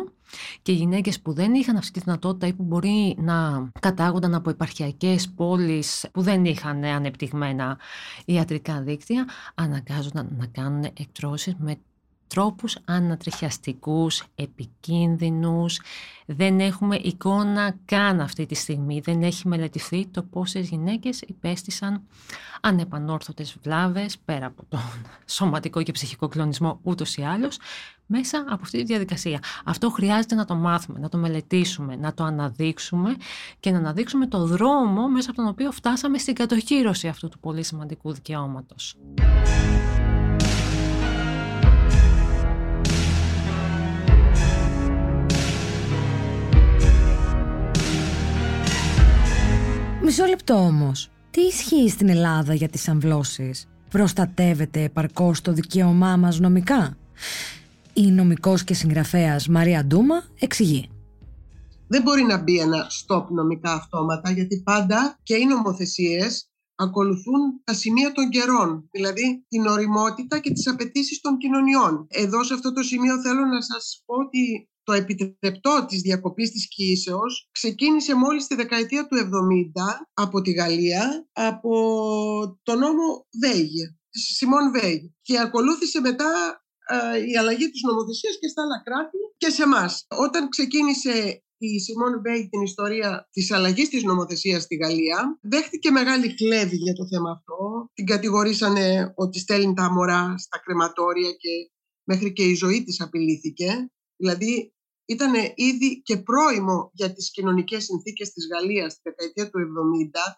Και 0.62 0.72
γυναίκες 0.72 1.20
που 1.20 1.32
δεν 1.32 1.54
είχαν 1.54 1.76
αυτή 1.76 1.92
τη 1.92 2.00
δυνατότητα 2.00 2.46
ή 2.46 2.52
που 2.52 2.62
μπορεί 2.62 3.16
να 3.18 3.68
κατάγονταν 3.80 4.34
από 4.34 4.50
επαρχιακές 4.50 5.28
πόλεις 5.28 6.06
που 6.12 6.22
δεν 6.22 6.44
είχαν 6.44 6.84
ανεπτυγμένα 6.84 7.78
ιατρικά 8.24 8.80
δίκτυα 8.80 9.28
αναγκάζονταν 9.54 10.28
να 10.38 10.46
κάνουν 10.46 10.84
εκτρώσεις 10.84 11.54
με 11.58 11.76
τρόπους 12.34 12.78
ανατριχιαστικούς, 12.84 14.24
επικίνδυνους. 14.34 15.80
Δεν 16.26 16.60
έχουμε 16.60 16.96
εικόνα 16.96 17.76
καν 17.84 18.20
αυτή 18.20 18.46
τη 18.46 18.54
στιγμή. 18.54 19.00
Δεν 19.00 19.22
έχει 19.22 19.48
μελετηθεί 19.48 20.06
το 20.06 20.22
πόσες 20.22 20.68
γυναίκες 20.68 21.20
υπέστησαν 21.20 22.02
ανεπανόρθωτες 22.60 23.56
βλάβες 23.62 24.18
πέρα 24.24 24.46
από 24.46 24.64
τον 24.68 24.80
σωματικό 25.26 25.82
και 25.82 25.92
ψυχικό 25.92 26.28
κλονισμό 26.28 26.80
ούτως 26.82 27.16
ή 27.16 27.22
άλλως 27.22 27.58
μέσα 28.06 28.38
από 28.38 28.62
αυτή 28.62 28.78
τη 28.78 28.84
διαδικασία. 28.84 29.38
Αυτό 29.64 29.90
χρειάζεται 29.90 30.34
να 30.34 30.44
το 30.44 30.54
μάθουμε, 30.54 30.98
να 30.98 31.08
το 31.08 31.18
μελετήσουμε, 31.18 31.96
να 31.96 32.14
το 32.14 32.24
αναδείξουμε 32.24 33.16
και 33.60 33.70
να 33.70 33.78
αναδείξουμε 33.78 34.26
το 34.26 34.46
δρόμο 34.46 35.08
μέσα 35.08 35.30
από 35.30 35.38
τον 35.38 35.50
οποίο 35.50 35.72
φτάσαμε 35.72 36.18
στην 36.18 36.34
κατοχήρωση 36.34 37.08
αυτού 37.08 37.28
του 37.28 37.38
πολύ 37.38 37.62
σημαντικού 37.62 38.12
δικαιώματος. 38.12 38.96
Μισό 50.06 50.24
λεπτό 50.24 50.54
όμως. 50.54 51.10
Τι 51.30 51.40
ισχύει 51.40 51.88
στην 51.88 52.08
Ελλάδα 52.08 52.54
για 52.54 52.68
τις 52.68 52.88
αμβλώσεις; 52.88 53.68
Προστατεύεται 53.90 54.82
επαρκώς 54.82 55.40
το 55.40 55.52
δικαίωμά 55.52 56.16
μας 56.16 56.38
νομικά; 56.40 56.96
Η 57.92 58.10
νομικός 58.10 58.64
και 58.64 58.74
συγγραφέας 58.74 59.48
Μαρία 59.48 59.84
Ντούμα 59.84 60.22
εξηγεί. 60.38 60.88
Δεν 61.88 62.02
μπορεί 62.02 62.22
να 62.22 62.42
μπει 62.42 62.58
ένα 62.58 62.86
stop 62.86 63.24
νομικά 63.28 63.72
αυτόματα 63.72 64.30
γιατί 64.30 64.62
πάντα 64.64 65.18
και 65.22 65.34
οι 65.34 65.46
νομοθεσίες 65.46 66.48
ακολουθούν 66.74 67.60
τα 67.64 67.74
σημεία 67.74 68.12
των 68.12 68.28
καιρών, 68.28 68.88
δηλαδή 68.90 69.44
την 69.48 69.66
οριμότητα 69.66 70.38
και 70.38 70.52
τις 70.52 70.66
απαιτήσεις 70.68 71.20
των 71.20 71.38
κοινωνιών. 71.38 72.06
Εδώ 72.08 72.44
σε 72.44 72.54
αυτό 72.54 72.72
το 72.72 72.82
σημείο 72.82 73.20
θέλω 73.20 73.44
να 73.44 73.60
σας 73.62 74.02
πω 74.06 74.14
ότι 74.14 74.68
το 74.84 74.92
επιτρεπτό 74.92 75.84
της 75.88 76.00
διακοπής 76.00 76.50
της 76.50 76.68
κοίησεως 76.68 77.48
ξεκίνησε 77.50 78.14
μόλις 78.14 78.46
τη 78.46 78.54
δεκαετία 78.54 79.06
του 79.06 79.16
70 79.16 79.26
από 80.14 80.40
τη 80.40 80.50
Γαλλία, 80.52 81.28
από 81.32 81.70
το 82.62 82.74
νόμο 82.74 83.26
Βέιγε, 83.40 83.96
Σιμών 84.10 84.70
Βέιγε. 84.72 85.12
Και 85.22 85.40
ακολούθησε 85.40 86.00
μετά 86.00 86.62
η 87.32 87.36
αλλαγή 87.36 87.70
της 87.70 87.82
νομοθεσίας 87.82 88.38
και 88.40 88.48
στα 88.48 88.62
άλλα 88.62 88.82
κράτη 88.84 89.16
και 89.36 89.50
σε 89.50 89.62
εμάς. 89.62 90.06
Όταν 90.08 90.48
ξεκίνησε 90.48 91.44
η 91.58 91.80
Σιμών 91.80 92.20
Βέιγ 92.22 92.48
την 92.48 92.62
ιστορία 92.62 93.28
της 93.30 93.50
αλλαγής 93.50 93.88
της 93.88 94.02
νομοθεσίας 94.02 94.62
στη 94.62 94.74
Γαλλία 94.76 95.38
δέχτηκε 95.42 95.90
μεγάλη 95.90 96.34
κλέβη 96.34 96.76
για 96.76 96.92
το 96.92 97.06
θέμα 97.06 97.30
αυτό. 97.30 97.90
Την 97.94 98.06
κατηγορήσανε 98.06 99.12
ότι 99.16 99.38
στέλνει 99.38 99.74
τα 99.74 99.92
μωρά 99.92 100.34
στα 100.38 100.58
κρεματόρια 100.58 101.30
και 101.30 101.70
μέχρι 102.04 102.32
και 102.32 102.42
η 102.42 102.54
ζωή 102.54 102.84
της 102.84 103.00
απειλήθηκε. 103.00 103.90
Δηλαδή 104.16 104.73
ήταν 105.04 105.32
ήδη 105.54 106.02
και 106.02 106.16
πρόημο 106.16 106.90
για 106.92 107.12
τις 107.12 107.30
κοινωνικές 107.30 107.84
συνθήκες 107.84 108.32
της 108.32 108.48
Γαλλίας 108.52 108.92
στη 108.92 109.02
δεκαετία 109.04 109.50
του 109.50 109.58
70 109.58 109.60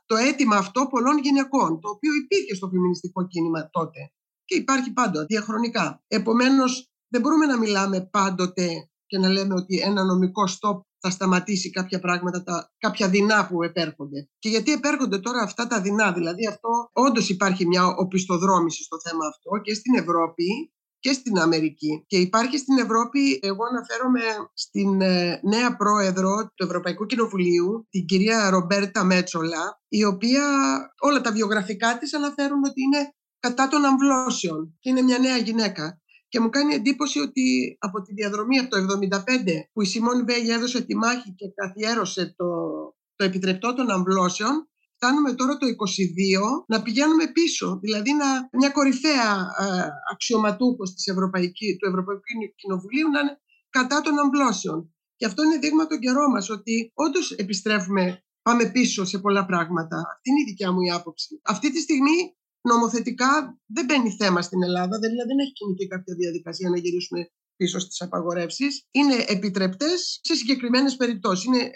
το 0.07 0.17
αίτημα 0.17 0.57
αυτό 0.57 0.87
πολλών 0.87 1.19
γυναικών, 1.19 1.81
το 1.81 1.89
οποίο 1.89 2.13
υπήρχε 2.15 2.55
στο 2.55 2.69
φεμινιστικό 2.69 3.27
κίνημα 3.27 3.71
τότε 3.71 4.11
και 4.45 4.55
υπάρχει 4.57 4.93
πάντοτε 4.93 5.25
διαχρονικά. 5.25 6.03
Επομένως, 6.09 6.91
δεν 7.09 7.21
μπορούμε 7.21 7.47
να 7.47 7.59
μιλάμε 7.59 8.01
πάντοτε 8.01 8.69
και 9.07 9.19
να 9.19 9.29
λέμε 9.29 9.55
ότι 9.55 9.81
ένα 9.81 10.05
νομικό 10.05 10.47
στόπ 10.47 10.83
θα 10.99 11.11
σταματήσει 11.11 11.71
κάποια 11.71 12.01
πράγματα, 12.01 12.43
τα, 12.43 12.73
κάποια 12.79 13.09
δεινά 13.09 13.47
που 13.47 13.63
επέρχονται. 13.63 14.29
Και 14.39 14.49
γιατί 14.49 14.73
επέρχονται 14.73 15.19
τώρα 15.19 15.43
αυτά 15.43 15.67
τα 15.67 15.81
δεινά, 15.81 16.13
δηλαδή 16.13 16.47
αυτό 16.47 16.91
όντως 16.93 17.29
υπάρχει 17.29 17.67
μια 17.67 17.87
οπισθοδρόμηση 17.87 18.83
στο 18.83 19.01
θέμα 19.01 19.27
αυτό 19.27 19.51
και 19.63 19.75
στην 19.75 19.95
Ευρώπη 19.95 20.73
και 21.07 21.13
στην 21.13 21.39
Αμερική. 21.39 22.05
Και 22.07 22.17
υπάρχει 22.17 22.59
στην 22.59 22.79
Ευρώπη, 22.79 23.39
εγώ 23.43 23.65
αναφέρομαι 23.71 24.21
στην 24.55 25.01
ε, 25.01 25.41
νέα 25.43 25.77
πρόεδρο 25.77 26.51
του 26.55 26.65
Ευρωπαϊκού 26.65 27.07
Κοινοβουλίου, 27.07 27.87
την 27.91 28.05
κυρία 28.05 28.51
Ρομπέρτα 28.51 29.05
Μέτσολα, 29.05 29.81
η 29.89 30.05
οποία 30.05 30.45
όλα 31.01 31.21
τα 31.21 31.33
βιογραφικά 31.33 31.99
της 31.99 32.15
αναφέρουν 32.15 32.65
ότι 32.65 32.83
είναι 32.83 33.15
κατά 33.39 33.69
των 33.69 33.85
αμβλώσεων 33.85 34.77
και 34.81 34.91
είναι 34.91 35.03
μια 35.03 35.19
νέα 35.19 35.37
γυναίκα. 35.37 36.01
Και 36.29 36.41
μου 36.41 36.51
κάνει 36.51 36.75
εντύπωση 36.75 37.19
ότι 37.21 37.77
από 37.81 38.03
τη 38.03 38.13
διαδρομή 38.13 38.59
από 38.59 38.69
το 38.69 38.77
1975 38.77 39.21
που 39.73 39.83
η 39.83 39.87
Σιμών 39.87 40.25
Βέγη 40.27 40.51
έδωσε 40.51 40.81
τη 40.85 40.97
μάχη 40.97 41.35
και 41.35 41.47
καθιέρωσε 41.55 42.35
το, 42.37 42.47
το 43.17 43.25
επιτρεπτό 43.25 43.75
των 43.75 43.91
αμβλώσεων, 43.91 44.71
φτάνουμε 44.97 45.33
τώρα 45.35 45.57
το 45.57 45.67
22 45.67 45.71
να 46.67 46.83
πηγαίνουμε 46.83 47.27
πίσω. 47.33 47.79
Δηλαδή 47.83 48.13
να, 48.13 48.29
μια 48.61 48.71
κορυφαία 48.71 49.31
ε, 49.61 49.89
αξιωματούχος 50.13 50.95
της 50.95 51.07
Ευρωπαϊκή, 51.07 51.77
του 51.79 51.89
Ευρωπαϊκού 51.89 52.23
Κοινοβουλίου 52.61 53.09
να 53.11 53.21
είναι 53.21 53.41
κατά 53.71 54.01
των 54.01 54.19
αμβλώσεων. 54.19 54.95
Και 55.17 55.27
αυτό 55.27 55.43
είναι 55.43 55.59
δείγμα 55.59 55.87
τον 55.87 55.99
καιρό 55.99 56.29
μας 56.31 56.51
ότι 56.51 56.91
όντως 56.95 57.33
επιστρέφουμε, 57.33 58.25
πάμε 58.43 58.65
πίσω 58.71 59.05
σε 59.05 59.19
πολλά 59.19 59.47
πράγματα. 59.47 59.97
Αυτή 60.13 60.31
είναι 60.31 60.41
η 60.41 60.45
δικιά 60.45 60.73
μου 60.73 60.81
η 60.81 60.91
άποψη. 60.91 61.41
Αυτή 61.45 61.73
τη 61.73 61.81
στιγμή 61.81 62.37
νομοθετικά 62.61 63.61
δεν 63.67 63.85
μπαίνει 63.85 64.11
θέμα 64.11 64.43
στην 64.43 64.63
Ελλάδα, 64.63 64.99
δηλαδή 64.99 65.29
δεν 65.31 65.39
έχει 65.39 65.53
κινηθεί 65.53 65.87
κάποια 65.87 66.15
διαδικασία 66.15 66.69
να 66.71 66.79
γυρίσουμε 66.79 67.31
πίσω 67.57 67.79
στις 67.79 68.01
απαγορεύσεις 68.01 68.87
είναι 68.91 69.25
επιτρεπτές 69.27 70.21
σε 70.23 70.35
συγκεκριμένες 70.35 70.97
περιπτώσεις. 70.97 71.45
Είναι, 71.45 71.59
ε, 71.59 71.71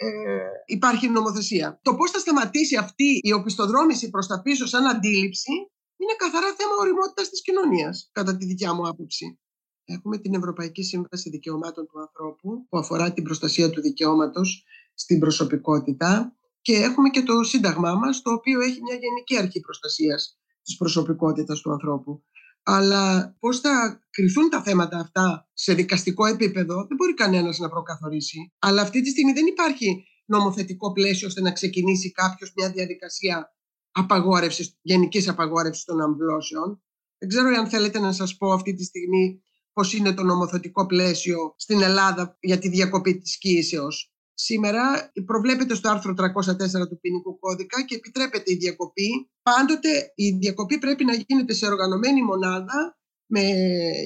υπάρχει 0.65 1.09
νομοθεσία. 1.09 1.79
Το 1.81 1.95
πώς 1.95 2.11
θα 2.11 2.19
σταματήσει 2.19 2.75
αυτή 2.75 3.19
η 3.23 3.31
οπισθοδρόμηση 3.31 4.09
προς 4.09 4.27
τα 4.27 4.41
πίσω 4.41 4.65
σαν 4.65 4.87
αντίληψη 4.87 5.51
είναι 5.97 6.15
καθαρά 6.17 6.53
θέμα 6.57 6.75
οριμότητας 6.79 7.29
της 7.29 7.41
κοινωνίας, 7.41 8.09
κατά 8.11 8.37
τη 8.37 8.45
δικιά 8.45 8.73
μου 8.73 8.87
άποψη. 8.87 9.39
Έχουμε 9.85 10.17
την 10.17 10.33
Ευρωπαϊκή 10.33 10.83
Σύμβαση 10.83 11.29
Δικαιωμάτων 11.29 11.87
του 11.87 11.99
Ανθρώπου 11.99 12.65
που 12.69 12.77
αφορά 12.77 13.13
την 13.13 13.23
προστασία 13.23 13.69
του 13.69 13.81
δικαιώματος 13.81 14.63
στην 14.93 15.19
προσωπικότητα 15.19 16.35
και 16.61 16.75
έχουμε 16.75 17.09
και 17.09 17.23
το 17.23 17.43
Σύνταγμά 17.43 17.93
μας 17.93 18.21
το 18.21 18.31
οποίο 18.31 18.61
έχει 18.61 18.81
μια 18.81 18.95
γενική 18.95 19.37
αρχή 19.37 19.59
προστασίας 19.59 20.39
της 20.63 20.77
προσωπικότητας 20.77 21.61
του 21.61 21.71
ανθρώπου. 21.71 22.23
Αλλά 22.63 23.35
πώς 23.39 23.59
θα 23.59 24.01
κρυθούν 24.09 24.49
τα 24.49 24.61
θέματα 24.63 24.97
αυτά 24.97 25.49
σε 25.53 25.73
δικαστικό 25.73 26.25
επίπεδο 26.25 26.75
δεν 26.75 26.97
μπορεί 26.97 27.13
κανένας 27.13 27.57
να 27.57 27.69
προκαθορίσει. 27.69 28.53
Αλλά 28.59 28.81
αυτή 28.81 29.01
τη 29.01 29.09
στιγμή 29.09 29.31
δεν 29.31 29.45
υπάρχει 29.45 30.03
νομοθετικό 30.25 30.91
πλαίσιο 30.91 31.27
ώστε 31.27 31.41
να 31.41 31.51
ξεκινήσει 31.51 32.11
κάποιος 32.11 32.51
μια 32.55 32.71
διαδικασία 32.71 33.55
απαγόρευσης, 33.91 34.77
γενικής 34.81 35.27
απαγόρευσης 35.27 35.83
των 35.83 36.01
αμβλώσεων. 36.01 36.83
Δεν 37.17 37.29
ξέρω 37.29 37.47
αν 37.47 37.69
θέλετε 37.69 37.99
να 37.99 38.11
σας 38.11 38.37
πω 38.37 38.51
αυτή 38.51 38.73
τη 38.73 38.83
στιγμή 38.83 39.43
πώς 39.73 39.93
είναι 39.93 40.13
το 40.13 40.23
νομοθετικό 40.23 40.85
πλαίσιο 40.85 41.53
στην 41.57 41.81
Ελλάδα 41.81 42.37
για 42.39 42.59
τη 42.59 42.69
διακοπή 42.69 43.17
της 43.17 43.37
κοίησεως. 43.37 44.10
Σήμερα 44.43 45.11
προβλέπεται 45.25 45.75
στο 45.75 45.89
άρθρο 45.89 46.13
304 46.17 46.87
του 46.89 46.99
ποινικού 47.01 47.39
κώδικα 47.39 47.85
και 47.85 47.95
επιτρέπεται 47.95 48.51
η 48.51 48.55
διακοπή. 48.55 49.31
Πάντοτε 49.41 50.11
η 50.15 50.29
διακοπή 50.31 50.77
πρέπει 50.77 51.05
να 51.05 51.13
γίνεται 51.13 51.53
σε 51.53 51.65
οργανωμένη 51.65 52.21
μονάδα 52.23 52.97
με 53.25 53.43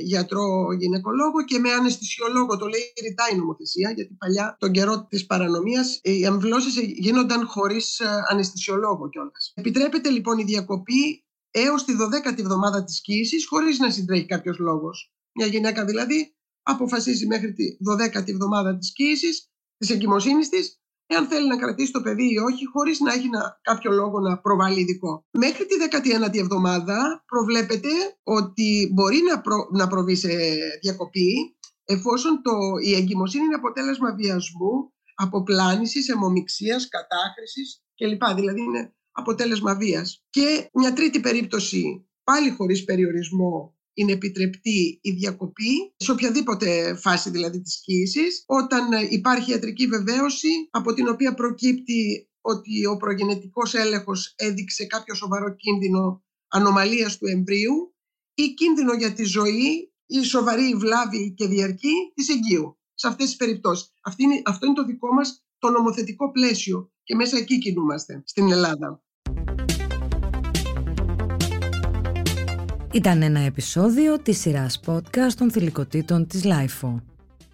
γιατρό 0.04 0.46
γυναικολόγο 0.80 1.44
και 1.46 1.60
με 1.60 1.72
αναισθησιολόγο. 1.72 2.58
Το 2.58 2.66
λέει 2.68 2.94
ρητά 3.02 3.24
η 3.34 3.36
νομοθεσία, 3.36 3.92
γιατί 3.92 4.14
παλιά 4.14 4.56
τον 4.60 4.72
καιρό 4.72 5.06
της 5.10 5.26
παρανομίας 5.26 6.00
οι 6.04 6.26
αμβλώσεις 6.26 6.76
γίνονταν 6.80 7.48
χωρίς 7.48 8.00
ε, 8.00 8.08
αναισθησιολόγο 8.30 9.10
κιόλας. 9.10 9.52
Επιτρέπεται 9.56 10.10
λοιπόν 10.10 10.38
η 10.38 10.44
διακοπή 10.44 11.26
έως 11.52 11.86
τη 11.86 11.94
12η 11.94 12.40
εβδομάδα 12.40 12.84
της 12.84 13.02
κοίησης 13.02 13.48
χωρίς 13.48 13.80
να 13.80 13.90
συντρέχει 13.90 14.26
κάποιος 14.26 14.58
λόγος. 14.58 15.14
Μια 15.36 15.48
γυναίκα 15.48 15.86
δηλαδή 15.86 16.36
αποφασίζει 16.62 17.26
μέχρι 17.26 17.54
τη 17.54 17.64
12η 17.90 18.30
εβδομάδα 18.30 18.78
της 18.78 18.94
κοίησης, 18.94 19.50
της 19.78 19.90
εγκυμοσύνης 19.90 20.50
της, 20.50 20.80
εάν 21.08 21.28
θέλει 21.28 21.48
να 21.48 21.58
κρατήσει 21.58 21.92
το 21.92 22.02
παιδί 22.02 22.34
ή 22.34 22.38
όχι, 22.38 22.66
χωρίς 22.66 23.00
να 23.00 23.14
έχει 23.14 23.30
κάποιο 23.62 23.92
λόγο 23.92 24.20
να 24.20 24.40
προβάλλει 24.40 24.80
ειδικό. 24.80 25.26
Μέχρι 25.32 25.66
τη 25.66 25.76
19η 25.92 26.38
εβδομάδα 26.38 27.24
προβλέπεται 27.26 27.90
ότι 28.24 28.92
μπορεί 28.94 29.20
να, 29.30 29.42
να 29.72 29.88
προβεί 29.88 30.16
σε 30.16 30.30
διακοπή 30.82 31.56
εφόσον 31.86 32.42
το, 32.42 32.52
η 32.84 32.96
εγκυμοσύνη 32.96 33.44
είναι 33.44 33.56
αποτέλεσμα 33.56 34.14
βιασμού, 34.16 34.94
αποπλάνησης, 35.16 36.10
αιμομιξίας, 36.10 36.88
κατάχρησης 36.88 37.84
κλπ. 37.96 38.36
Δηλαδή 38.36 38.62
είναι 38.62 38.96
αποτέλεσμα 39.12 39.76
βίας. 39.76 40.24
Και 40.30 40.70
μια 40.74 40.94
τρίτη 40.94 41.20
περίπτωση, 41.20 42.10
πάλι 42.24 42.50
χωρίς 42.50 42.84
περιορισμό, 42.84 43.75
είναι 43.96 44.12
επιτρεπτή 44.12 45.00
η 45.02 45.12
διακοπή, 45.12 45.94
σε 45.96 46.12
οποιαδήποτε 46.12 46.96
φάση 46.96 47.30
δηλαδή 47.30 47.62
της 47.62 47.82
κοίησης, 47.82 48.44
όταν 48.46 48.84
υπάρχει 49.10 49.52
ιατρική 49.52 49.88
βεβαίωση 49.88 50.68
από 50.72 50.94
την 50.94 51.08
οποία 51.08 51.34
προκύπτει 51.34 52.30
ότι 52.42 52.86
ο 52.86 52.98
προγενετικός 52.98 53.74
έλεγχος 53.74 54.34
έδειξε 54.36 54.86
κάποιο 54.86 55.16
σοβαρό 55.16 55.56
κίνδυνο 55.56 56.24
ανομαλίας 56.48 57.18
του 57.18 57.26
εμβρίου 57.26 57.96
ή 58.34 58.54
κίνδυνο 58.54 58.94
για 58.94 59.14
τη 59.14 59.24
ζωή 59.24 59.94
ή 60.06 60.24
σοβαρή 60.24 60.76
βλάβη 60.76 61.34
και 61.34 61.48
διαρκή 61.48 62.12
της 62.14 62.30
εγγύου. 62.30 62.80
Σε 62.94 63.08
αυτές 63.08 63.26
τις 63.26 63.36
περιπτώσεις. 63.36 63.94
αυτό 64.44 64.66
είναι 64.66 64.76
το 64.76 64.86
δικό 64.86 65.14
μας 65.14 65.46
το 65.58 65.70
νομοθετικό 65.70 66.32
πλαίσιο 66.32 66.92
και 67.04 67.16
μέσα 67.16 67.38
εκεί 67.38 67.58
κινούμαστε 67.58 68.24
στην 68.26 68.52
Ελλάδα. 68.52 69.04
Ήταν 72.96 73.22
ένα 73.22 73.40
επεισόδιο 73.40 74.20
της 74.20 74.40
σειράς 74.40 74.80
podcast 74.86 75.34
των 75.38 75.52
θηλυκοτήτων 75.52 76.28
της 76.28 76.42
LIFO. 76.46 77.02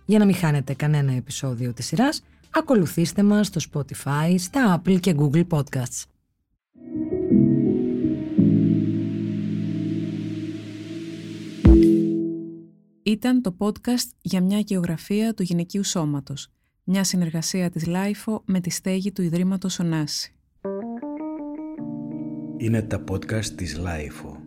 Για 0.06 0.20
να 0.20 0.26
μην 0.26 0.36
χάνετε 0.36 0.74
κανένα 0.74 1.14
επεισόδιο 1.14 1.74
της 1.74 1.86
σειράς, 1.86 2.24
ακολουθήστε 2.50 3.24
μας 3.24 3.48
στο 3.48 3.62
Spotify, 3.72 4.36
στα 4.38 4.82
Apple 4.82 5.00
και 5.00 5.16
Google 5.18 5.48
Podcasts. 5.48 6.04
Ήταν 13.04 13.42
το 13.42 13.56
podcast 13.60 14.10
για 14.22 14.42
μια 14.42 14.60
γεωγραφία 14.60 15.34
του 15.34 15.44
γυναικείου 15.44 15.84
σώματος, 15.84 16.48
μια 16.84 17.04
συνεργασία 17.04 17.70
της 17.70 17.84
LIFO 17.88 18.42
με 18.46 18.60
τη 18.60 18.70
στέγη 18.70 19.12
του 19.12 19.22
Ιδρύματος 19.22 19.80
Ωνάση. 19.80 20.34
Είναι 22.58 22.82
τα 22.82 23.04
podcast 23.12 23.46
της 23.46 23.80
LIFO. 23.80 24.41